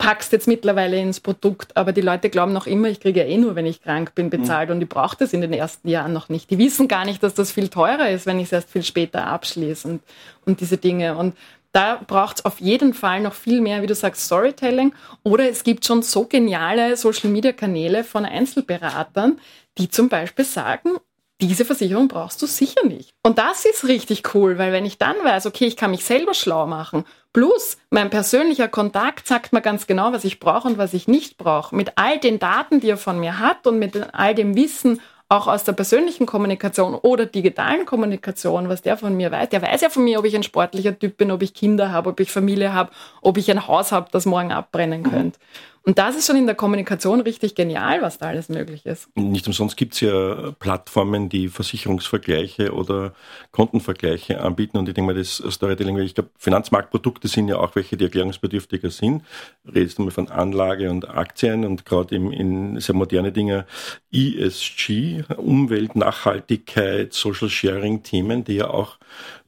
[0.00, 3.36] packst jetzt mittlerweile ins Produkt, aber die Leute glauben noch immer, ich kriege ja eh
[3.36, 4.76] nur, wenn ich krank bin, bezahlt mhm.
[4.76, 6.50] und ich brauche das in den ersten Jahren noch nicht.
[6.50, 9.26] Die wissen gar nicht, dass das viel teurer ist, wenn ich es erst viel später
[9.26, 10.02] abschließe und,
[10.46, 11.18] und diese Dinge.
[11.18, 11.36] Und
[11.72, 14.94] da braucht es auf jeden Fall noch viel mehr, wie du sagst, Storytelling.
[15.22, 19.38] Oder es gibt schon so geniale Social-Media-Kanäle von Einzelberatern,
[19.76, 20.96] die zum Beispiel sagen,
[21.40, 23.10] diese Versicherung brauchst du sicher nicht.
[23.22, 26.34] Und das ist richtig cool, weil wenn ich dann weiß, okay, ich kann mich selber
[26.34, 30.94] schlau machen, plus mein persönlicher Kontakt sagt mir ganz genau, was ich brauche und was
[30.94, 34.34] ich nicht brauche, mit all den Daten, die er von mir hat und mit all
[34.34, 35.00] dem Wissen,
[35.30, 39.50] auch aus der persönlichen Kommunikation oder digitalen Kommunikation, was der von mir weiß.
[39.50, 42.10] Der weiß ja von mir, ob ich ein sportlicher Typ bin, ob ich Kinder habe,
[42.10, 42.90] ob ich Familie habe,
[43.22, 45.38] ob ich ein Haus habe, das morgen abbrennen könnte.
[45.82, 49.08] Und das ist schon in der Kommunikation richtig genial, was da alles möglich ist.
[49.16, 53.14] Nicht umsonst gibt es ja Plattformen, die Versicherungsvergleiche oder
[53.50, 54.76] Kontenvergleiche anbieten.
[54.76, 58.90] Und ich denke mal, das Storytelling, ich glaube, Finanzmarktprodukte sind ja auch welche, die erklärungsbedürftiger
[58.90, 59.22] sind.
[59.66, 63.64] Redest du mal von Anlage und Aktien und gerade in sehr moderne Dinge
[64.12, 68.98] ESG, Umwelt, Nachhaltigkeit, Social Sharing Themen, die ja auch,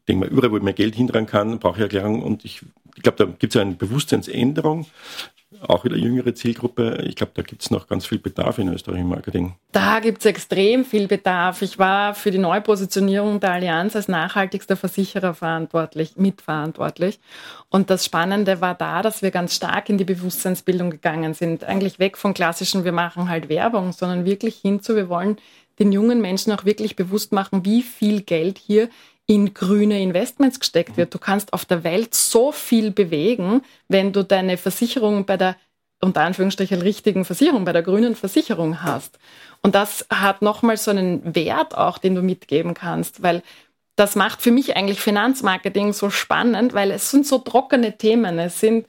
[0.09, 2.63] denke mal, überall, wo ich mehr Geld hintragen kann, brauche ich Erklärung und ich
[2.95, 4.87] ich glaube, da gibt es eine Bewusstseinsänderung
[5.61, 7.05] auch wieder jüngere Zielgruppe.
[7.07, 9.55] Ich glaube, da gibt es noch ganz viel Bedarf in Österreich im Marketing.
[9.73, 11.63] Da gibt es extrem viel Bedarf.
[11.63, 17.21] Ich war für die Neupositionierung der Allianz als nachhaltigster Versicherer verantwortlich, mitverantwortlich.
[17.69, 21.65] Und das Spannende war da, dass wir ganz stark in die Bewusstseinsbildung gegangen sind.
[21.65, 25.37] Eigentlich weg von klassischen, wir machen halt Werbung, sondern wirklich hinzu, wir wollen
[25.79, 28.89] den jungen Menschen auch wirklich bewusst machen, wie viel Geld hier
[29.27, 31.15] in grüne Investments gesteckt wird.
[31.15, 35.57] Du kannst auf der Welt so viel bewegen, wenn du deine Versicherung bei der
[36.03, 39.19] unter Anführungsstrichen richtigen Versicherung, bei der grünen Versicherung hast.
[39.63, 43.43] Und das hat nochmal so einen Wert auch, den du mitgeben kannst, weil
[43.95, 48.39] das macht für mich eigentlich Finanzmarketing so spannend, weil es sind so trockene Themen.
[48.39, 48.87] Es sind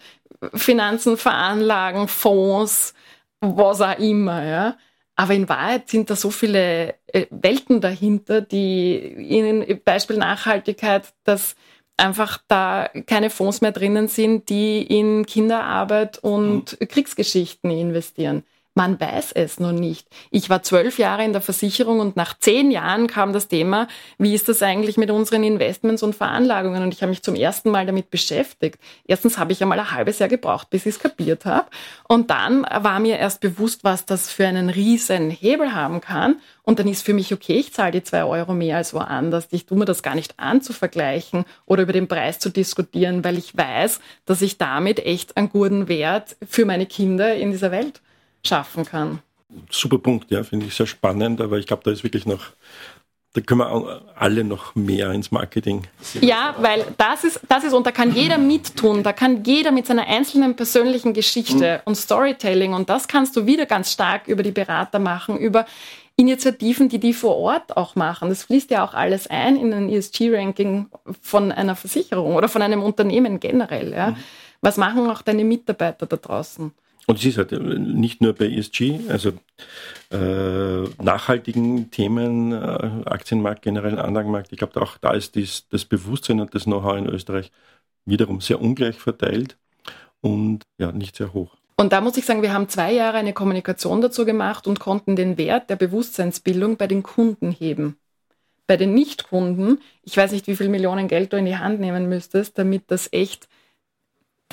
[0.56, 2.94] Finanzen, Veranlagen, Fonds,
[3.40, 4.78] was auch immer, ja.
[5.16, 6.96] Aber in Wahrheit sind da so viele
[7.30, 11.56] Welten dahinter, die Ihnen, Beispiel Nachhaltigkeit, dass
[11.96, 16.88] einfach da keine Fonds mehr drinnen sind, die in Kinderarbeit und mhm.
[16.88, 18.44] Kriegsgeschichten investieren.
[18.76, 20.08] Man weiß es noch nicht.
[20.32, 24.34] Ich war zwölf Jahre in der Versicherung und nach zehn Jahren kam das Thema, wie
[24.34, 26.82] ist das eigentlich mit unseren Investments und Veranlagungen?
[26.82, 28.80] Und ich habe mich zum ersten Mal damit beschäftigt.
[29.06, 31.68] Erstens habe ich einmal ein halbes Jahr gebraucht, bis ich es kapiert habe.
[32.08, 36.38] Und dann war mir erst bewusst, was das für einen riesen Hebel haben kann.
[36.64, 39.50] Und dann ist für mich okay, ich zahle die zwei Euro mehr als woanders.
[39.52, 43.24] Ich tue mir das gar nicht an zu vergleichen oder über den Preis zu diskutieren,
[43.24, 47.70] weil ich weiß, dass ich damit echt einen guten Wert für meine Kinder in dieser
[47.70, 48.02] Welt
[48.46, 49.20] schaffen kann.
[49.70, 52.52] Super Punkt, ja, finde ich sehr spannend, aber ich glaube, da ist wirklich noch
[53.36, 55.88] da können wir alle noch mehr ins Marketing.
[56.22, 59.88] Ja, weil das ist, das ist, und da kann jeder mittun, da kann jeder mit
[59.88, 61.82] seiner einzelnen persönlichen Geschichte mhm.
[61.86, 65.66] und Storytelling, und das kannst du wieder ganz stark über die Berater machen, über
[66.16, 68.30] Initiativen, die die vor Ort auch machen.
[68.30, 72.84] Das fließt ja auch alles ein in ein ESG-Ranking von einer Versicherung oder von einem
[72.84, 73.94] Unternehmen generell.
[73.94, 74.12] Ja.
[74.12, 74.18] Mhm
[74.64, 76.72] Was machen auch deine Mitarbeiter da draußen?
[77.06, 79.34] Und es ist halt nicht nur bei ESG, also
[80.10, 82.56] äh, nachhaltigen Themen, äh,
[83.06, 84.54] Aktienmarkt, generell Anlagenmarkt.
[84.54, 87.52] Ich glaube, auch da ist dies, das Bewusstsein und das Know-how in Österreich
[88.06, 89.58] wiederum sehr ungleich verteilt
[90.22, 91.58] und ja, nicht sehr hoch.
[91.76, 95.16] Und da muss ich sagen, wir haben zwei Jahre eine Kommunikation dazu gemacht und konnten
[95.16, 97.98] den Wert der Bewusstseinsbildung bei den Kunden heben.
[98.68, 102.08] Bei den Nichtkunden, ich weiß nicht, wie viel Millionen Geld du in die Hand nehmen
[102.08, 103.50] müsstest, damit das echt,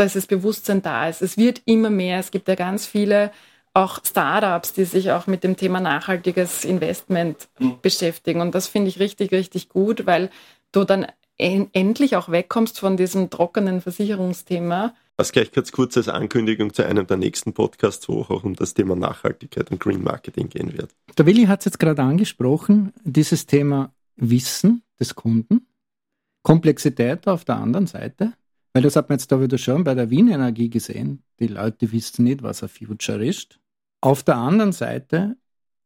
[0.01, 1.23] dass das Bewusstsein da ist.
[1.23, 2.19] Es wird immer mehr.
[2.19, 3.31] Es gibt ja ganz viele
[3.75, 7.77] auch Startups, die sich auch mit dem Thema nachhaltiges Investment mhm.
[7.83, 8.41] beschäftigen.
[8.41, 10.31] Und das finde ich richtig, richtig gut, weil
[10.73, 16.73] du dann endlich auch wegkommst von diesem trockenen Versicherungsthema was gleich ganz kurz als Ankündigung
[16.73, 20.73] zu einem der nächsten Podcasts, wo auch um das Thema Nachhaltigkeit und Green Marketing gehen
[20.73, 20.93] wird.
[21.19, 25.67] Der Willi hat es jetzt gerade angesprochen, dieses Thema Wissen des Kunden,
[26.43, 28.33] Komplexität auf der anderen Seite,
[28.72, 31.22] weil das hat man jetzt da wieder schon bei der Wien Energie gesehen.
[31.40, 33.59] Die Leute wissen nicht, was ein Future ist.
[34.00, 35.37] Auf der anderen Seite,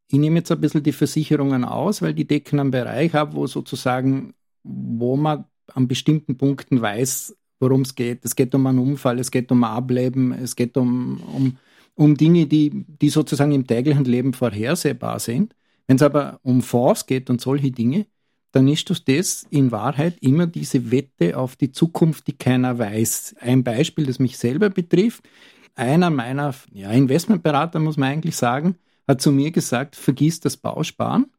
[0.08, 3.46] ich nehme jetzt ein bisschen die Versicherungen aus, weil die decken einen Bereich ab, wo
[3.46, 8.24] sozusagen, wo man an bestimmten Punkten weiß, worum es geht.
[8.24, 11.56] Es geht um einen Unfall, es geht um Ableben, es geht um, um,
[11.94, 15.54] um Dinge, die, die sozusagen im täglichen Leben vorhersehbar sind.
[15.86, 18.06] Wenn es aber um Fonds geht und solche Dinge,
[18.54, 23.34] dann ist das in Wahrheit immer diese Wette auf die Zukunft, die keiner weiß.
[23.40, 25.28] Ein Beispiel, das mich selber betrifft.
[25.74, 28.76] Einer meiner ja, Investmentberater, muss man eigentlich sagen,
[29.08, 31.32] hat zu mir gesagt, vergiss das Bausparen.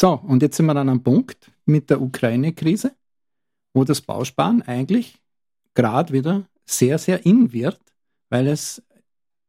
[0.00, 2.92] So, und jetzt sind wir dann am Punkt mit der Ukraine-Krise,
[3.74, 5.18] wo das Bausparen eigentlich
[5.74, 7.78] gerade wieder sehr, sehr in wird,
[8.30, 8.82] weil es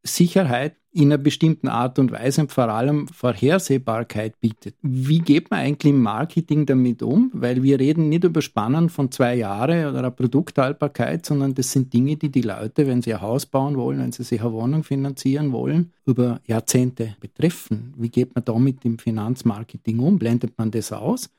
[0.04, 4.74] Sicherheit in einer bestimmten Art und Weise und vor allem Vorhersehbarkeit bietet.
[4.82, 7.30] Wie geht man eigentlich im Marketing damit um?
[7.32, 11.92] Weil wir reden nicht über Spannen von zwei Jahren oder einer Produkthaltbarkeit, sondern das sind
[11.94, 14.84] Dinge, die die Leute, wenn sie ein Haus bauen wollen, wenn sie sich eine Wohnung
[14.84, 17.94] finanzieren wollen, über Jahrzehnte betreffen.
[17.96, 20.18] Wie geht man damit im Finanzmarketing um?
[20.18, 21.30] Blendet man das aus?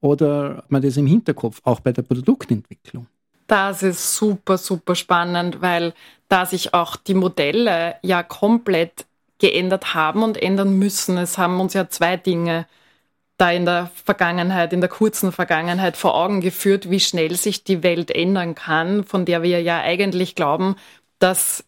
[0.00, 3.06] Oder hat man das im Hinterkopf, auch bei der Produktentwicklung?
[3.46, 5.94] Das ist super, super spannend, weil
[6.28, 9.06] da sich auch die Modelle ja komplett
[9.38, 11.18] geändert haben und ändern müssen.
[11.18, 12.66] Es haben uns ja zwei Dinge
[13.38, 17.82] da in der Vergangenheit, in der kurzen Vergangenheit vor Augen geführt, wie schnell sich die
[17.82, 20.76] Welt ändern kann, von der wir ja eigentlich glauben,
[21.18, 21.64] dass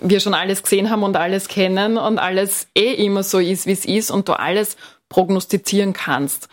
[0.00, 3.72] wir schon alles gesehen haben und alles kennen und alles eh immer so ist, wie
[3.72, 4.76] es ist und du alles
[5.08, 6.48] prognostizieren kannst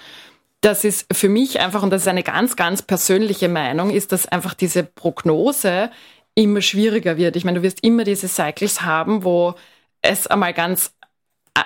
[0.63, 4.25] das ist für mich einfach, und das ist eine ganz, ganz persönliche Meinung, ist, dass
[4.25, 5.91] einfach diese Prognose
[6.35, 7.35] immer schwieriger wird.
[7.35, 9.55] Ich meine, du wirst immer diese Cycles haben, wo
[10.01, 10.93] es einmal ganz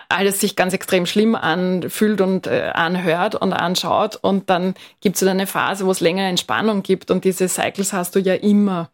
[0.10, 5.23] alles sich ganz extrem schlimm anfühlt und äh, anhört und anschaut und dann gibt es
[5.23, 8.89] eine Phase, wo es länger Entspannung gibt und diese Cycles hast du ja immer,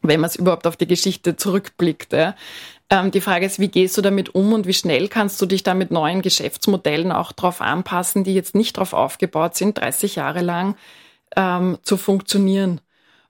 [0.00, 2.14] wenn man es überhaupt auf die Geschichte zurückblickt.
[2.14, 2.34] Ja.
[2.88, 5.62] Ähm, die Frage ist, wie gehst du damit um und wie schnell kannst du dich
[5.62, 10.40] da mit neuen Geschäftsmodellen auch darauf anpassen, die jetzt nicht darauf aufgebaut sind, 30 Jahre
[10.40, 10.76] lang
[11.36, 12.80] ähm, zu funktionieren.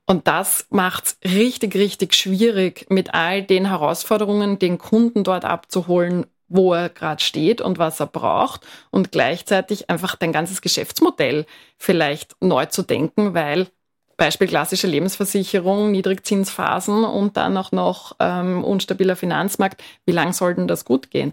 [0.07, 6.27] Und das macht es richtig, richtig schwierig, mit all den Herausforderungen den Kunden dort abzuholen,
[6.49, 11.47] wo er gerade steht und was er braucht und gleichzeitig einfach dein ganzes Geschäftsmodell
[11.79, 13.69] vielleicht neu zu denken, weil
[14.17, 19.83] Beispiel klassische Lebensversicherung, Niedrigzinsphasen und dann auch noch ähm, unstabiler Finanzmarkt.
[20.07, 21.33] Wie lang soll denn das gut gehen?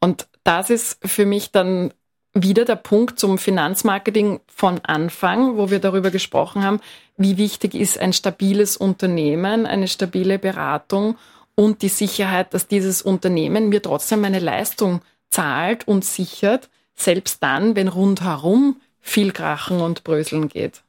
[0.00, 1.92] Und das ist für mich dann
[2.34, 6.80] wieder der Punkt zum Finanzmarketing von Anfang, wo wir darüber gesprochen haben,
[7.16, 11.16] wie wichtig ist ein stabiles Unternehmen, eine stabile Beratung
[11.54, 17.76] und die Sicherheit, dass dieses Unternehmen mir trotzdem meine Leistung zahlt und sichert, selbst dann,
[17.76, 20.82] wenn rundherum viel Krachen und Bröseln geht.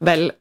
[0.00, 0.34] Weil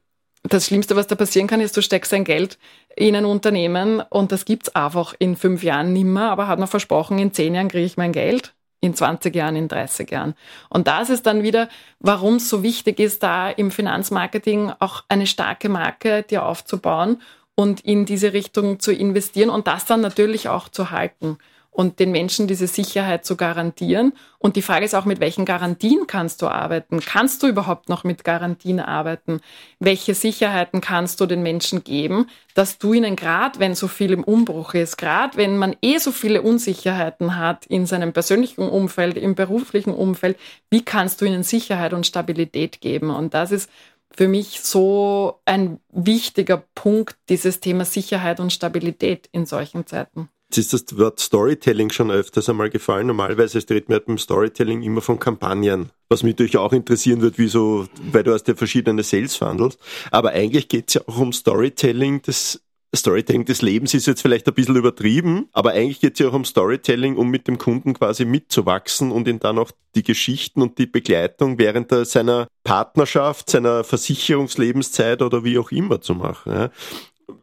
[0.44, 2.58] das Schlimmste, was da passieren kann, ist, du steckst dein Geld
[2.96, 7.20] in ein Unternehmen und das gibt's einfach in fünf Jahren nimmer, aber hat man versprochen,
[7.20, 10.36] in zehn Jahren kriege ich mein Geld, in 20 Jahren, in 30 Jahren.
[10.70, 15.28] Und das ist dann wieder, warum es so wichtig ist, da im Finanzmarketing auch eine
[15.28, 17.22] starke Marke dir aufzubauen
[17.56, 21.38] und in diese Richtung zu investieren und das dann natürlich auch zu halten
[21.72, 24.14] und den Menschen diese Sicherheit zu garantieren.
[24.38, 27.00] Und die Frage ist auch, mit welchen Garantien kannst du arbeiten?
[27.00, 29.40] Kannst du überhaupt noch mit Garantien arbeiten?
[29.80, 34.24] Welche Sicherheiten kannst du den Menschen geben, dass du ihnen gerade, wenn so viel im
[34.24, 39.36] Umbruch ist, gerade wenn man eh so viele Unsicherheiten hat in seinem persönlichen Umfeld, im
[39.36, 40.38] beruflichen Umfeld,
[40.70, 43.10] wie kannst du ihnen Sicherheit und Stabilität geben?
[43.10, 43.70] Und das ist
[44.12, 50.30] für mich so ein wichtiger Punkt, dieses Thema Sicherheit und Stabilität in solchen Zeiten.
[50.50, 53.06] Jetzt ist das Wort Storytelling schon öfters einmal gefallen.
[53.06, 55.92] Normalerweise redet man beim Storytelling immer von Kampagnen.
[56.10, 59.78] Was mich natürlich auch interessieren wird, wieso, weil du hast ja verschiedene Sales Funnels.
[60.10, 62.64] Aber eigentlich geht es ja auch um Storytelling des
[62.96, 66.34] Storytelling des Lebens ist jetzt vielleicht ein bisschen übertrieben, aber eigentlich geht es ja auch
[66.34, 70.80] um Storytelling, um mit dem Kunden quasi mitzuwachsen und ihn dann auch die Geschichten und
[70.80, 76.72] die Begleitung während seiner Partnerschaft, seiner Versicherungslebenszeit oder wie auch immer zu machen.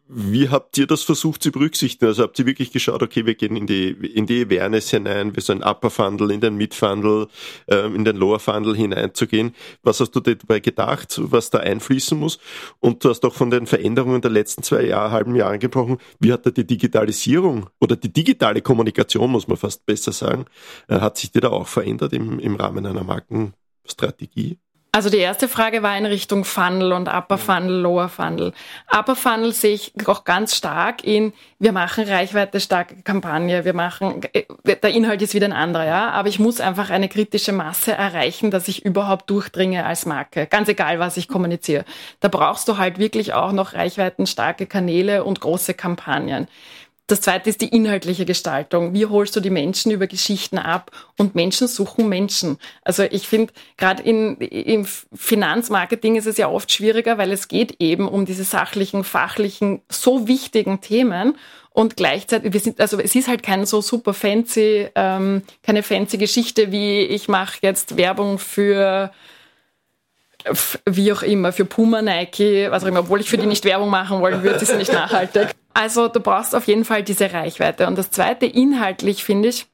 [0.09, 2.07] Wie habt ihr das versucht zu berücksichtigen?
[2.07, 5.43] Also habt ihr wirklich geschaut, okay, wir gehen in die, in die Awareness hinein, wir
[5.43, 7.27] so ein Upper Funnel, in den Mid Funnel,
[7.67, 9.53] ähm, in den Lower Funnel hineinzugehen.
[9.83, 12.39] Was hast du dabei gedacht, was da einfließen muss?
[12.79, 15.99] Und du hast auch von den Veränderungen der letzten zwei Jahr, halben Jahre gesprochen.
[16.21, 20.45] Wie hat da die Digitalisierung oder die digitale Kommunikation, muss man fast besser sagen,
[20.87, 24.59] äh, hat sich die da auch verändert im, im Rahmen einer Markenstrategie?
[24.97, 28.55] Also die erste Frage war in Richtung Funnel und Upper Funnel, Lower Funnel.
[28.91, 34.23] Upper Funnel sehe ich auch ganz stark in, wir machen reichweite starke Kampagne, wir machen,
[34.33, 37.93] äh, der Inhalt ist wieder ein anderer, ja, aber ich muss einfach eine kritische Masse
[37.93, 40.47] erreichen, dass ich überhaupt durchdringe als Marke.
[40.47, 41.85] Ganz egal, was ich kommuniziere.
[42.21, 46.49] Da brauchst du halt wirklich auch noch reichweitenstarke Kanäle und große Kampagnen.
[47.09, 48.93] Das zweite ist die inhaltliche Gestaltung.
[48.93, 50.91] Wie holst du die Menschen über Geschichten ab?
[51.17, 52.59] Und Menschen suchen Menschen.
[52.83, 58.09] Also ich finde, gerade im Finanzmarketing ist es ja oft schwieriger, weil es geht eben
[58.09, 61.37] um diese sachlichen, fachlichen, so wichtigen Themen.
[61.71, 66.17] Und gleichzeitig, wir sind, also es ist halt kein so super fancy, ähm, keine fancy
[66.17, 69.13] Geschichte wie ich mache jetzt Werbung für
[70.85, 73.91] wie auch immer, für Puma, Nike, was auch immer, obwohl ich für die nicht Werbung
[73.91, 75.49] machen wollen würde, ist nicht nachhaltig.
[75.75, 77.87] Also du brauchst auf jeden Fall diese Reichweite.
[77.87, 79.67] Und das Zweite, inhaltlich finde ich,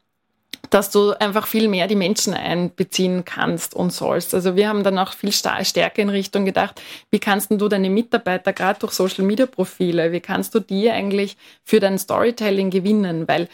[0.70, 4.34] dass du einfach viel mehr die Menschen einbeziehen kannst und sollst.
[4.34, 6.80] Also wir haben dann auch viel stärker in Richtung gedacht,
[7.10, 11.36] wie kannst du deine Mitarbeiter gerade durch Social Media Profile, wie kannst du die eigentlich
[11.62, 13.28] für dein Storytelling gewinnen?
[13.28, 13.48] Weil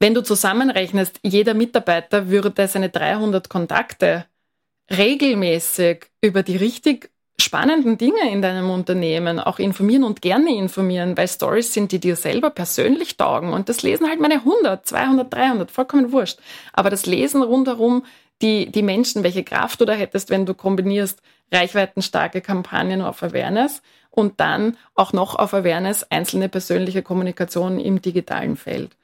[0.00, 4.26] wenn du zusammenrechnest, jeder Mitarbeiter würde seine 300 Kontakte
[4.90, 11.28] regelmäßig über die richtig spannenden Dinge in deinem Unternehmen auch informieren und gerne informieren, weil
[11.28, 13.52] Stories sind, die dir selber persönlich taugen.
[13.52, 16.38] Und das lesen halt meine 100, 200, 300, vollkommen wurscht.
[16.72, 18.04] Aber das Lesen rundherum,
[18.42, 21.20] die, die Menschen, welche Kraft du da hättest, wenn du kombinierst
[21.52, 28.56] reichweitenstarke Kampagnen auf Awareness und dann auch noch auf Awareness einzelne persönliche Kommunikation im digitalen
[28.56, 28.96] Feld.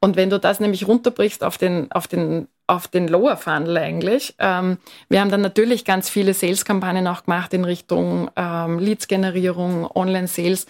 [0.00, 4.34] Und wenn du das nämlich runterbrichst auf den, auf den, auf den Lower Funnel eigentlich,
[4.38, 10.66] ähm, wir haben dann natürlich ganz viele Sales-Kampagnen auch gemacht in Richtung ähm, Leads-Generierung, Online-Sales,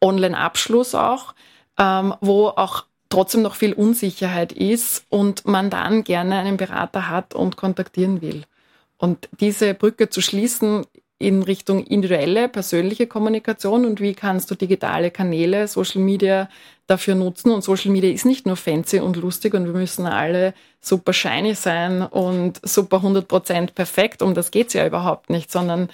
[0.00, 1.34] Online-Abschluss auch,
[1.78, 7.34] ähm, wo auch trotzdem noch viel Unsicherheit ist und man dann gerne einen Berater hat
[7.34, 8.44] und kontaktieren will.
[8.96, 10.84] Und diese Brücke zu schließen
[11.20, 16.48] in Richtung individuelle, persönliche Kommunikation und wie kannst du digitale Kanäle, Social Media
[16.86, 17.50] dafür nutzen.
[17.50, 21.54] Und Social Media ist nicht nur fancy und lustig und wir müssen alle super shiny
[21.54, 24.22] sein und super 100% perfekt.
[24.22, 25.90] Um das geht's ja überhaupt nicht, sondern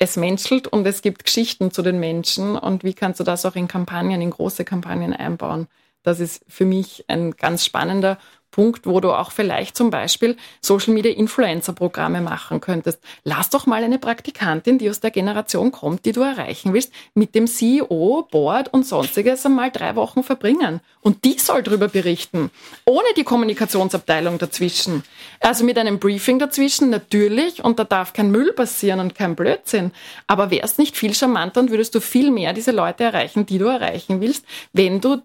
[0.00, 2.56] es menschelt und es gibt Geschichten zu den Menschen.
[2.56, 5.68] Und wie kannst du das auch in Kampagnen, in große Kampagnen einbauen?
[6.02, 8.18] Das ist für mich ein ganz spannender
[8.54, 13.00] Punkt, wo du auch vielleicht zum Beispiel Social Media Influencer Programme machen könntest.
[13.24, 17.34] Lass doch mal eine Praktikantin, die aus der Generation kommt, die du erreichen willst, mit
[17.34, 20.80] dem CEO, Board und sonstiges einmal drei Wochen verbringen.
[21.00, 22.52] Und die soll darüber berichten.
[22.84, 25.02] Ohne die Kommunikationsabteilung dazwischen.
[25.40, 27.64] Also mit einem Briefing dazwischen natürlich.
[27.64, 29.90] Und da darf kein Müll passieren und kein Blödsinn.
[30.28, 33.58] Aber wäre es nicht viel charmanter und würdest du viel mehr diese Leute erreichen, die
[33.58, 35.22] du erreichen willst, wenn du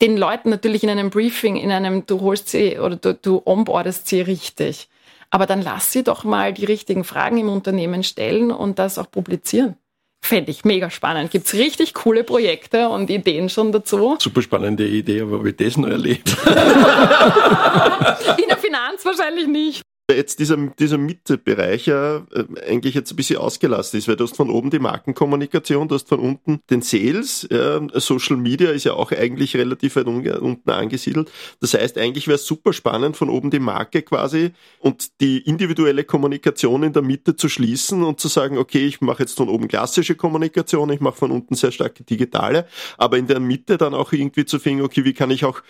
[0.00, 4.08] den Leuten natürlich in einem Briefing, in einem, du holst sie oder du, du onboardest
[4.08, 4.88] sie richtig.
[5.30, 9.10] Aber dann lass sie doch mal die richtigen Fragen im Unternehmen stellen und das auch
[9.10, 9.76] publizieren.
[10.22, 11.30] Fände ich mega spannend.
[11.30, 14.16] Gibt's richtig coole Projekte und Ideen schon dazu?
[14.18, 16.36] Super spannende Idee, aber wie das noch erlebt?
[16.46, 19.82] In der Finanz wahrscheinlich nicht
[20.14, 24.36] jetzt dieser, dieser Mittebereich ja äh, eigentlich jetzt ein bisschen ausgelastet ist, weil du hast
[24.36, 28.94] von oben die Markenkommunikation, du hast von unten den Sales, ja, Social Media ist ja
[28.94, 31.30] auch eigentlich relativ weit unten angesiedelt.
[31.60, 36.04] Das heißt, eigentlich wäre es super spannend, von oben die Marke quasi und die individuelle
[36.04, 39.68] Kommunikation in der Mitte zu schließen und zu sagen, okay, ich mache jetzt von oben
[39.68, 42.66] klassische Kommunikation, ich mache von unten sehr starke digitale,
[42.98, 45.62] aber in der Mitte dann auch irgendwie zu finden, okay, wie kann ich auch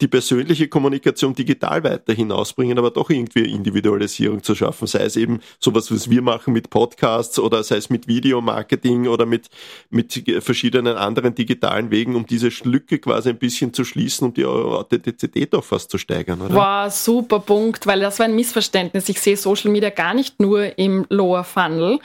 [0.00, 5.40] die persönliche Kommunikation digital weiter hinausbringen, aber doch irgendwie Individualisierung zu schaffen, sei es eben
[5.58, 9.48] sowas, was wir machen mit Podcasts oder sei es mit Videomarketing oder mit,
[9.90, 14.44] mit verschiedenen anderen digitalen Wegen, um diese Lücke quasi ein bisschen zu schließen, um die
[14.44, 16.54] Authentizität auch fast zu steigern, oder?
[16.54, 19.08] Wow, super Punkt, weil das war ein Missverständnis.
[19.08, 21.98] Ich sehe Social Media gar nicht nur im Lower Funnel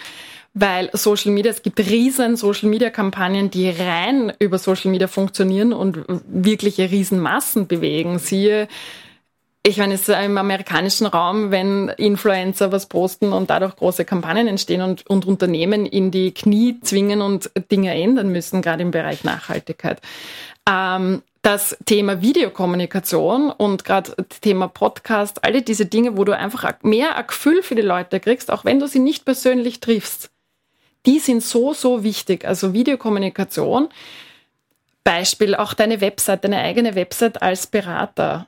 [0.53, 5.73] weil Social Media, es gibt riesen Social Media Kampagnen, die rein über Social Media funktionieren
[5.73, 8.19] und wirkliche Riesenmassen bewegen.
[8.19, 8.67] Siehe
[9.65, 14.49] ich meine, es ist im amerikanischen Raum, wenn Influencer was posten und dadurch große Kampagnen
[14.49, 19.23] entstehen und, und Unternehmen in die Knie zwingen und Dinge ändern müssen, gerade im Bereich
[19.23, 20.01] Nachhaltigkeit.
[20.69, 27.11] Ähm, das Thema Videokommunikation und gerade Thema Podcast, alle diese Dinge, wo du einfach mehr
[27.25, 30.29] Gefühl für die Leute kriegst, auch wenn du sie nicht persönlich triffst,
[31.05, 32.45] die sind so, so wichtig.
[32.45, 33.89] Also Videokommunikation,
[35.03, 38.47] Beispiel auch deine Website, deine eigene Website als Berater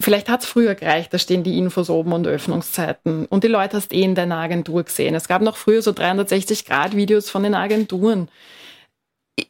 [0.00, 3.26] Vielleicht hat es früher gereicht, da stehen die Infos oben und Öffnungszeiten.
[3.26, 5.14] Und die Leute hast eh in deiner Agentur gesehen.
[5.14, 8.28] Es gab noch früher so 360-Grad-Videos von den Agenturen.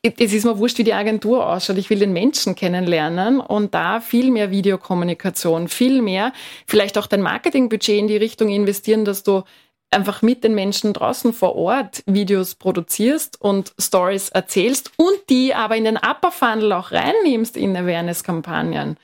[0.03, 1.77] Es ist mir wurscht, wie die Agentur ausschaut.
[1.77, 6.33] Ich will den Menschen kennenlernen und da viel mehr Videokommunikation, viel mehr,
[6.67, 9.45] vielleicht auch dein Marketingbudget in die Richtung investieren, dass du
[9.91, 15.77] einfach mit den Menschen draußen vor Ort Videos produzierst und Stories erzählst und die aber
[15.77, 18.97] in den Upper Funnel auch reinnimmst in Awareness-Kampagnen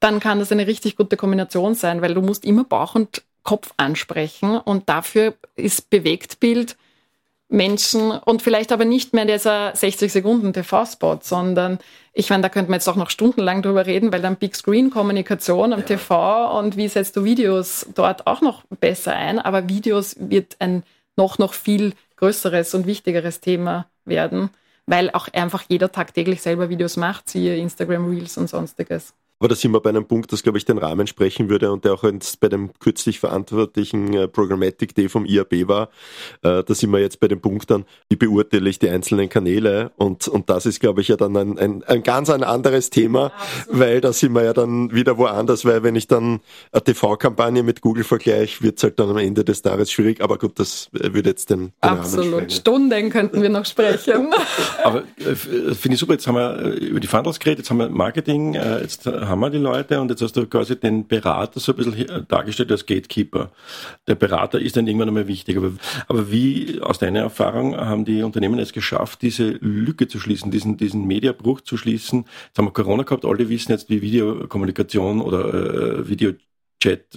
[0.00, 3.72] dann kann das eine richtig gute Kombination sein, weil du musst immer Bauch und Kopf
[3.76, 6.76] ansprechen und dafür ist Bewegtbild
[7.50, 11.78] Menschen und vielleicht aber nicht mehr dieser 60 Sekunden TV-Spot, sondern
[12.12, 14.90] ich meine, da könnte man jetzt auch noch stundenlang drüber reden, weil dann Big Screen
[14.90, 15.86] Kommunikation am ja.
[15.86, 20.84] TV und wie setzt du Videos dort auch noch besser ein, aber Videos wird ein
[21.16, 24.50] noch, noch viel größeres und wichtigeres Thema werden,
[24.86, 29.12] weil auch einfach jeder tagtäglich selber Videos macht, siehe Instagram Reels und sonstiges.
[29.40, 31.86] Aber da sind wir bei einem Punkt, das, glaube ich, den Rahmen sprechen würde und
[31.86, 35.88] der auch jetzt bei dem kürzlich verantwortlichen äh, Programmatic Day vom IAB war.
[36.42, 39.92] Äh, da sind wir jetzt bei dem Punkt dann, wie beurteile ich die einzelnen Kanäle
[39.96, 43.32] und, und das ist, glaube ich, ja dann ein, ein, ein ganz ein anderes Thema,
[43.32, 43.80] Absolut.
[43.80, 47.80] weil da sind wir ja dann wieder woanders, weil wenn ich dann eine TV-Kampagne mit
[47.80, 51.30] Google vergleiche, wird es halt dann am Ende des Tages schwierig, aber gut, das würde
[51.30, 54.34] jetzt den, den Absolut, Rahmen Stunden könnten wir noch sprechen.
[54.84, 57.78] aber äh, finde ich super, jetzt haben wir äh, über die Funders geredet, jetzt haben
[57.78, 61.60] wir Marketing, äh, jetzt haben wir die Leute und jetzt hast du quasi den Berater
[61.60, 63.52] so ein bisschen äh, dargestellt als Gatekeeper.
[64.08, 65.56] Der Berater ist dann irgendwann einmal wichtig.
[65.56, 65.72] Aber,
[66.08, 70.76] aber wie aus deiner Erfahrung haben die Unternehmen es geschafft, diese Lücke zu schließen, diesen,
[70.76, 72.24] diesen Mediabruch zu schließen?
[72.46, 76.32] Jetzt haben wir Corona gehabt, alle wissen jetzt, wie Videokommunikation oder äh, Video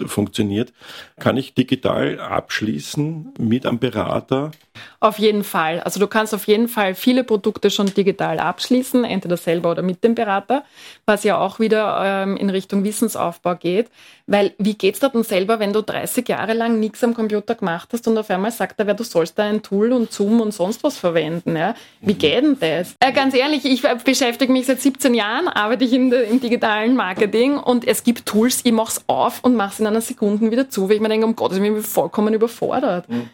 [0.06, 0.74] funktioniert.
[1.20, 4.52] Kann ich digital abschließen mit einem Berater?
[5.04, 5.82] Auf jeden Fall.
[5.82, 10.02] Also du kannst auf jeden Fall viele Produkte schon digital abschließen, entweder selber oder mit
[10.02, 10.64] dem Berater,
[11.06, 13.90] was ja auch wieder ähm, in Richtung Wissensaufbau geht.
[14.28, 17.90] Weil wie geht's dir denn selber, wenn du 30 Jahre lang nichts am Computer gemacht
[17.92, 20.54] hast und auf einmal sagt er, wer du sollst da ein Tool und Zoom und
[20.54, 21.58] sonst was verwenden?
[21.58, 21.76] Ja?
[22.00, 22.96] Wie geht denn das?
[23.02, 26.96] Äh, ganz ehrlich, ich beschäftige mich seit 17 Jahren, arbeite ich in der, im digitalen
[26.96, 30.50] Marketing und es gibt Tools, ich mache es auf und mache es in einer Sekunde
[30.50, 33.10] wieder zu, weil ich mir denke, um Gottes Willen, ich bin vollkommen überfordert.
[33.10, 33.30] Mhm.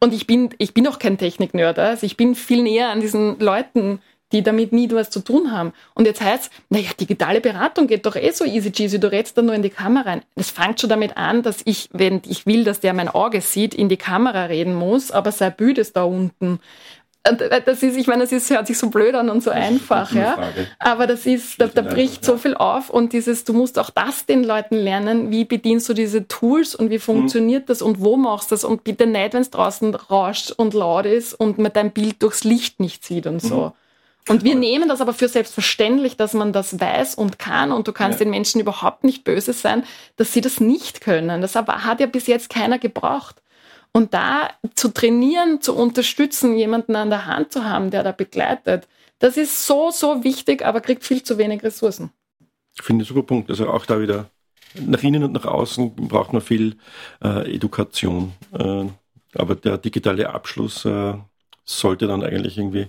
[0.00, 1.78] Und ich bin, ich bin auch kein Technik-Nerd.
[1.78, 4.00] Also ich bin viel näher an diesen Leuten,
[4.32, 5.72] die damit nie was zu tun haben.
[5.94, 9.42] Und jetzt heißt naja, digitale Beratung geht doch eh so easy cheesy, du redest da
[9.42, 10.22] nur in die Kamera rein.
[10.34, 13.74] Das fängt schon damit an, dass ich, wenn ich will, dass der mein Auge sieht,
[13.74, 16.60] in die Kamera reden muss, aber Bild ist da unten.
[17.28, 20.12] Äh, das ist, ich meine, das ist, hört sich so blöd an und so einfach,
[20.12, 20.38] ja.
[20.78, 24.26] Aber das ist, da, da bricht so viel auf und dieses, du musst auch das
[24.26, 27.66] den Leuten lernen, wie bedienst du diese Tools und wie funktioniert mhm.
[27.66, 31.06] das und wo machst du das und bitte nicht, wenn es draußen rauscht und laut
[31.06, 33.56] ist und man dein Bild durchs Licht nicht sieht und so.
[33.56, 33.72] Mhm.
[34.28, 37.92] Und wir nehmen das aber für selbstverständlich, dass man das weiß und kann und du
[37.92, 38.24] kannst ja.
[38.24, 39.84] den Menschen überhaupt nicht böse sein,
[40.16, 41.40] dass sie das nicht können.
[41.40, 43.36] Das aber hat ja bis jetzt keiner gebraucht.
[43.92, 48.86] Und da zu trainieren, zu unterstützen, jemanden an der Hand zu haben, der da begleitet,
[49.18, 52.10] das ist so, so wichtig, aber kriegt viel zu wenig Ressourcen.
[52.74, 53.50] Ich finde super Punkt.
[53.50, 54.30] Also auch da wieder
[54.74, 56.76] nach innen und nach außen braucht man viel
[57.22, 58.32] äh, Education.
[58.52, 58.84] Äh,
[59.34, 61.14] aber der digitale Abschluss äh,
[61.70, 62.88] sollte dann eigentlich irgendwie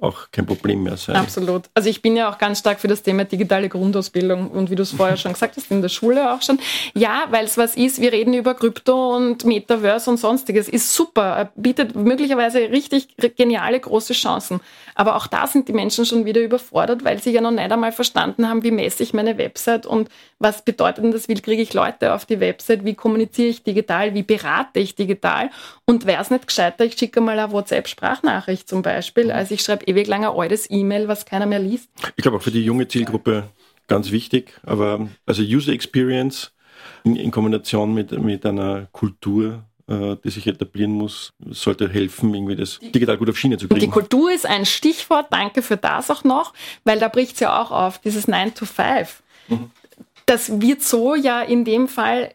[0.00, 1.16] auch kein Problem mehr sein.
[1.16, 1.64] Absolut.
[1.74, 4.82] Also ich bin ja auch ganz stark für das Thema digitale Grundausbildung und wie du
[4.82, 6.58] es vorher schon gesagt hast, in der Schule auch schon.
[6.94, 11.50] Ja, weil es was ist, wir reden über Krypto und Metaverse und sonstiges, ist super,
[11.56, 14.60] bietet möglicherweise richtig geniale große Chancen.
[14.94, 17.92] Aber auch da sind die Menschen schon wieder überfordert, weil sie ja noch nicht einmal
[17.92, 21.72] verstanden haben, wie messe ich meine Website und was bedeutet denn das, wie kriege ich
[21.72, 25.50] Leute auf die Website, wie kommuniziere ich digital, wie berate ich digital
[25.86, 27.52] und wäre es nicht gescheiter, ich schicke mal eine
[28.18, 29.30] WhatsApp-Sprachnachricht zum Beispiel, mhm.
[29.30, 31.88] als ich schreibe ewig lang ein altes E-Mail, was keiner mehr liest.
[32.16, 33.48] Ich glaube auch für die junge Zielgruppe
[33.86, 36.52] ganz wichtig, aber also User Experience
[37.04, 42.56] in, in Kombination mit, mit einer Kultur, äh, die sich etablieren muss, sollte helfen, irgendwie
[42.56, 43.80] das digital gut auf Schiene zu kriegen.
[43.80, 46.52] Die Kultur ist ein Stichwort, danke für das auch noch,
[46.84, 49.22] weil da bricht es ja auch auf, dieses 9 to 5.
[49.48, 49.70] Mhm
[50.28, 52.30] das wird so ja in dem Fall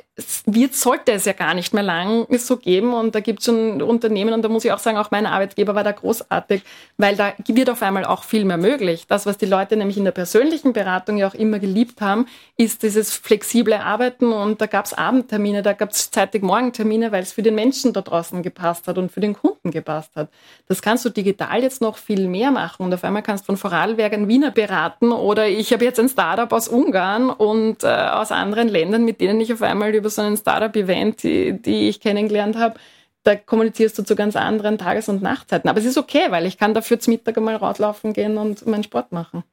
[0.45, 2.93] wird, sollte es ja gar nicht mehr lang so geben.
[2.93, 5.73] Und da gibt es schon Unternehmen, und da muss ich auch sagen, auch mein Arbeitgeber
[5.73, 6.61] war da großartig,
[6.97, 9.05] weil da wird auf einmal auch viel mehr möglich.
[9.07, 12.83] Das, was die Leute nämlich in der persönlichen Beratung ja auch immer geliebt haben, ist
[12.83, 14.31] dieses flexible Arbeiten.
[14.31, 17.93] Und da gab es Abendtermine, da gab es zeitig Morgentermine, weil es für den Menschen
[17.93, 20.29] da draußen gepasst hat und für den Kunden gepasst hat.
[20.67, 22.83] Das kannst du digital jetzt noch viel mehr machen.
[22.83, 26.09] Und auf einmal kannst du von Vorarlberg einen Wiener beraten oder ich habe jetzt ein
[26.09, 30.21] Startup aus Ungarn und äh, aus anderen Ländern, mit denen ich auf einmal über so
[30.21, 32.79] ein Startup-Event, die, die ich kennengelernt habe,
[33.23, 35.69] da kommunizierst du zu ganz anderen Tages- und Nachtzeiten.
[35.69, 38.83] Aber es ist okay, weil ich kann dafür zum Mittag einmal rauslaufen gehen und meinen
[38.83, 39.43] Sport machen.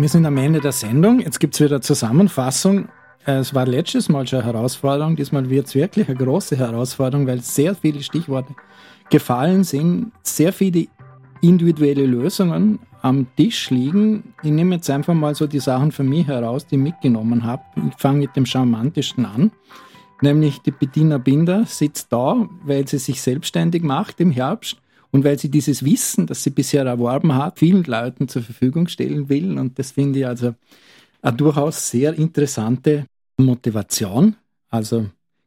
[0.00, 1.20] Wir sind am Ende der Sendung.
[1.20, 2.88] Jetzt gibt es wieder Zusammenfassung.
[3.26, 7.26] Äh, es war letztes Mal schon eine Herausforderung, diesmal wird es wirklich eine große Herausforderung,
[7.26, 8.54] weil sehr viele Stichworte
[9.10, 10.86] gefallen sind, sehr viele
[11.42, 14.34] individuelle Lösungen am Tisch liegen.
[14.42, 17.62] Ich nehme jetzt einfach mal so die Sachen für mich heraus, die ich mitgenommen habe.
[17.88, 19.50] Ich fange mit dem charmantesten an.
[20.22, 24.76] Nämlich die Bettina Binder sitzt da, weil sie sich selbstständig macht im Herbst
[25.10, 29.30] und weil sie dieses Wissen, das sie bisher erworben hat, vielen Leuten zur Verfügung stellen
[29.30, 29.58] will.
[29.58, 30.54] Und das finde ich also
[31.22, 33.06] eine durchaus sehr interessante
[33.36, 34.36] Motivation.
[34.68, 35.06] Also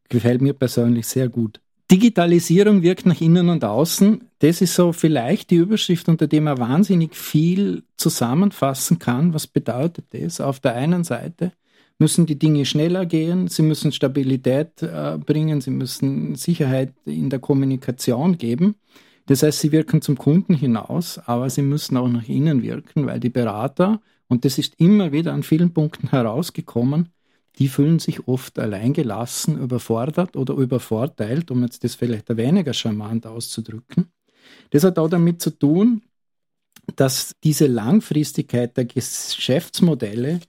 [0.09, 1.59] gefällt mir persönlich sehr gut.
[1.91, 4.29] Digitalisierung wirkt nach innen und außen.
[4.39, 9.33] Das ist so vielleicht die Überschrift, unter der man wahnsinnig viel zusammenfassen kann.
[9.33, 10.41] Was bedeutet das?
[10.41, 11.51] Auf der einen Seite
[11.99, 17.39] müssen die Dinge schneller gehen, sie müssen Stabilität äh, bringen, sie müssen Sicherheit in der
[17.39, 18.75] Kommunikation geben.
[19.27, 23.19] Das heißt, sie wirken zum Kunden hinaus, aber sie müssen auch nach innen wirken, weil
[23.19, 24.01] die Berater
[24.33, 27.09] und das ist immer wieder an vielen Punkten herausgekommen.
[27.59, 34.11] Die fühlen sich oft alleingelassen, überfordert oder übervorteilt, um jetzt das vielleicht weniger charmant auszudrücken.
[34.71, 36.01] Das hat auch damit zu tun,
[36.95, 40.39] dass diese Langfristigkeit der Geschäftsmodelle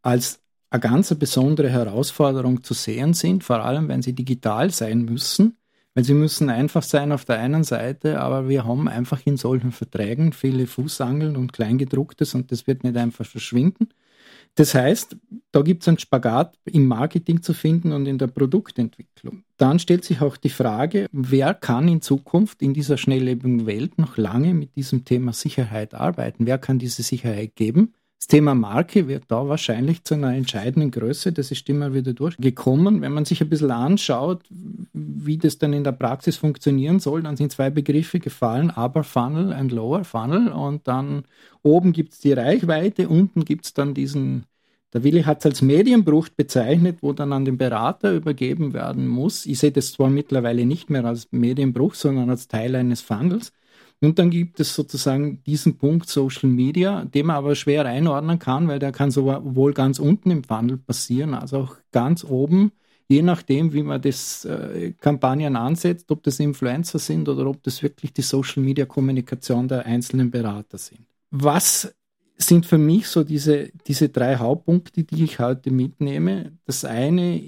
[0.00, 0.40] als
[0.70, 5.58] eine ganz besondere Herausforderung zu sehen sind, vor allem wenn sie digital sein müssen
[5.94, 9.72] weil sie müssen einfach sein auf der einen Seite, aber wir haben einfach in solchen
[9.72, 13.88] Verträgen viele Fußangeln und Kleingedrucktes und das wird nicht einfach verschwinden.
[14.56, 15.16] Das heißt,
[15.50, 19.42] da gibt es einen Spagat im Marketing zu finden und in der Produktentwicklung.
[19.56, 24.16] Dann stellt sich auch die Frage, wer kann in Zukunft in dieser schnelllebigen Welt noch
[24.16, 26.46] lange mit diesem Thema Sicherheit arbeiten?
[26.46, 27.94] Wer kann diese Sicherheit geben?
[28.18, 31.32] Das Thema Marke wird da wahrscheinlich zu einer entscheidenden Größe.
[31.32, 33.02] Das ist immer wieder durchgekommen.
[33.02, 34.42] Wenn man sich ein bisschen anschaut,
[34.94, 39.52] wie das dann in der Praxis funktionieren soll, dann sind zwei Begriffe gefallen, Upper Funnel
[39.52, 40.48] und Lower Funnel.
[40.48, 41.24] Und dann
[41.62, 44.46] oben gibt es die Reichweite, unten gibt es dann diesen,
[44.94, 49.44] der Willi hat es als Medienbruch bezeichnet, wo dann an den Berater übergeben werden muss.
[49.44, 53.52] Ich sehe das zwar mittlerweile nicht mehr als Medienbruch, sondern als Teil eines Funnels.
[54.00, 58.68] Und dann gibt es sozusagen diesen Punkt Social Media, den man aber schwer einordnen kann,
[58.68, 62.72] weil der kann sowohl ganz unten im Funnel passieren, als auch ganz oben,
[63.08, 67.82] je nachdem, wie man das äh, Kampagnen ansetzt, ob das Influencer sind oder ob das
[67.82, 71.00] wirklich die Social Media Kommunikation der einzelnen Berater sind.
[71.30, 71.94] Was
[72.36, 76.52] sind für mich so diese, diese drei Hauptpunkte, die ich heute mitnehme?
[76.64, 77.46] Das eine,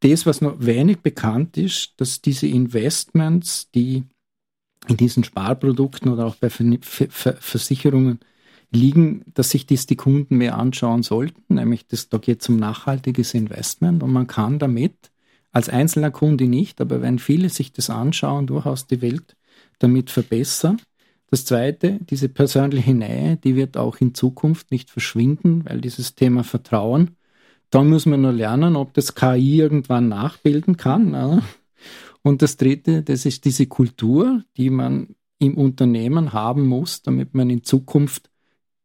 [0.00, 4.04] das, was noch wenig bekannt ist, dass diese Investments, die
[4.88, 8.18] in diesen Sparprodukten oder auch bei Versicherungen
[8.72, 12.56] liegen, dass sich dies die Kunden mehr anschauen sollten, nämlich das, da geht es um
[12.56, 15.10] nachhaltiges Investment und man kann damit
[15.52, 19.36] als einzelner Kunde nicht, aber wenn viele sich das anschauen, durchaus die Welt
[19.78, 20.80] damit verbessern.
[21.30, 26.42] Das Zweite, diese persönliche Nähe, die wird auch in Zukunft nicht verschwinden, weil dieses Thema
[26.42, 27.16] Vertrauen,
[27.70, 31.42] da muss man nur lernen, ob das KI irgendwann nachbilden kann.
[32.22, 37.50] Und das Dritte, das ist diese Kultur, die man im Unternehmen haben muss, damit man
[37.50, 38.30] in Zukunft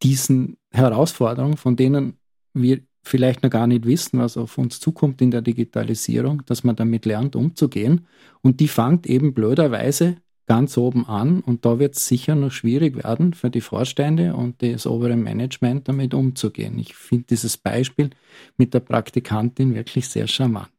[0.02, 2.18] diesen Herausforderungen, von denen
[2.54, 6.76] wir vielleicht noch gar nicht wissen, was auf uns zukommt in der Digitalisierung, dass man
[6.76, 8.06] damit lernt, umzugehen.
[8.42, 13.04] Und die fängt eben blöderweise ganz oben an und da wird es sicher noch schwierig
[13.04, 16.80] werden für die Vorstände und das obere Management damit umzugehen.
[16.80, 18.12] Ich finde dieses Beispiel
[18.56, 20.70] mit der Praktikantin wirklich sehr charmant.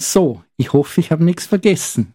[0.00, 2.14] So, ich hoffe, ich habe nichts vergessen.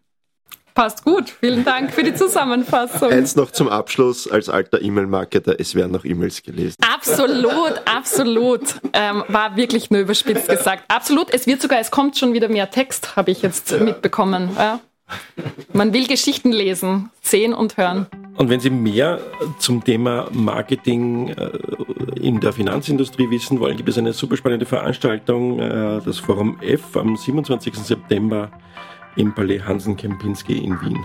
[0.73, 1.29] Passt gut.
[1.29, 3.11] Vielen Dank für die Zusammenfassung.
[3.11, 5.59] Eins noch zum Abschluss als alter E-Mail-Marketer.
[5.59, 6.77] Es werden noch E-Mails gelesen.
[6.81, 8.61] Absolut, absolut.
[8.93, 10.83] Ähm, war wirklich nur überspitzt gesagt.
[10.87, 11.31] Absolut.
[11.31, 14.49] Es wird sogar, es kommt schon wieder mehr Text, habe ich jetzt mitbekommen.
[14.57, 14.79] Ja.
[15.73, 18.07] Man will Geschichten lesen, sehen und hören.
[18.37, 19.19] Und wenn Sie mehr
[19.59, 21.51] zum Thema Marketing äh,
[22.19, 26.95] in der Finanzindustrie wissen wollen, gibt es eine super spannende Veranstaltung, äh, das Forum F
[26.95, 27.75] am 27.
[27.75, 28.51] September
[29.15, 30.99] im Palais Hansen-Kempinski in Wien.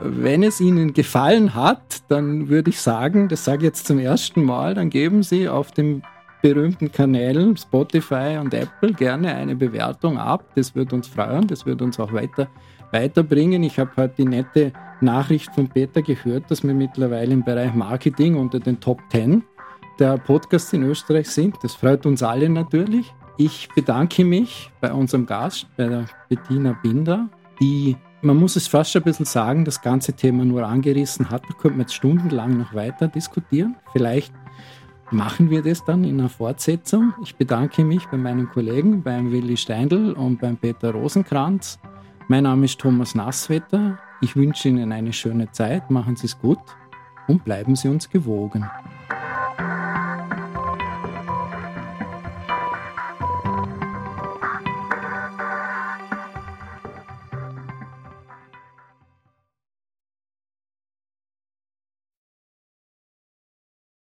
[0.00, 4.44] Wenn es Ihnen gefallen hat, dann würde ich sagen, das sage ich jetzt zum ersten
[4.44, 6.02] Mal, dann geben Sie auf den
[6.40, 10.44] berühmten Kanälen Spotify und Apple gerne eine Bewertung ab.
[10.54, 12.48] Das wird uns freuen, das wird uns auch weiter,
[12.92, 13.62] weiterbringen.
[13.64, 14.72] Ich habe heute die nette
[15.02, 19.42] Nachricht von Peter gehört, dass wir mittlerweile im Bereich Marketing unter den Top 10
[19.98, 21.56] der Podcasts in Österreich sind.
[21.62, 23.12] Das freut uns alle natürlich.
[23.36, 27.28] Ich bedanke mich bei unserem Gast, bei der Bettina Binder,
[27.60, 31.44] die man muss es fast schon ein bisschen sagen, das ganze Thema nur angerissen hat.
[31.44, 33.76] Da könnte man jetzt stundenlang noch weiter diskutieren.
[33.92, 34.32] Vielleicht
[35.12, 37.14] machen wir das dann in einer Fortsetzung.
[37.22, 41.78] Ich bedanke mich bei meinen Kollegen, beim Willi Steindl und beim Peter Rosenkranz.
[42.26, 43.98] Mein Name ist Thomas Nasswetter.
[44.20, 46.58] Ich wünsche Ihnen eine schöne Zeit, machen Sie es gut
[47.28, 48.68] und bleiben Sie uns gewogen.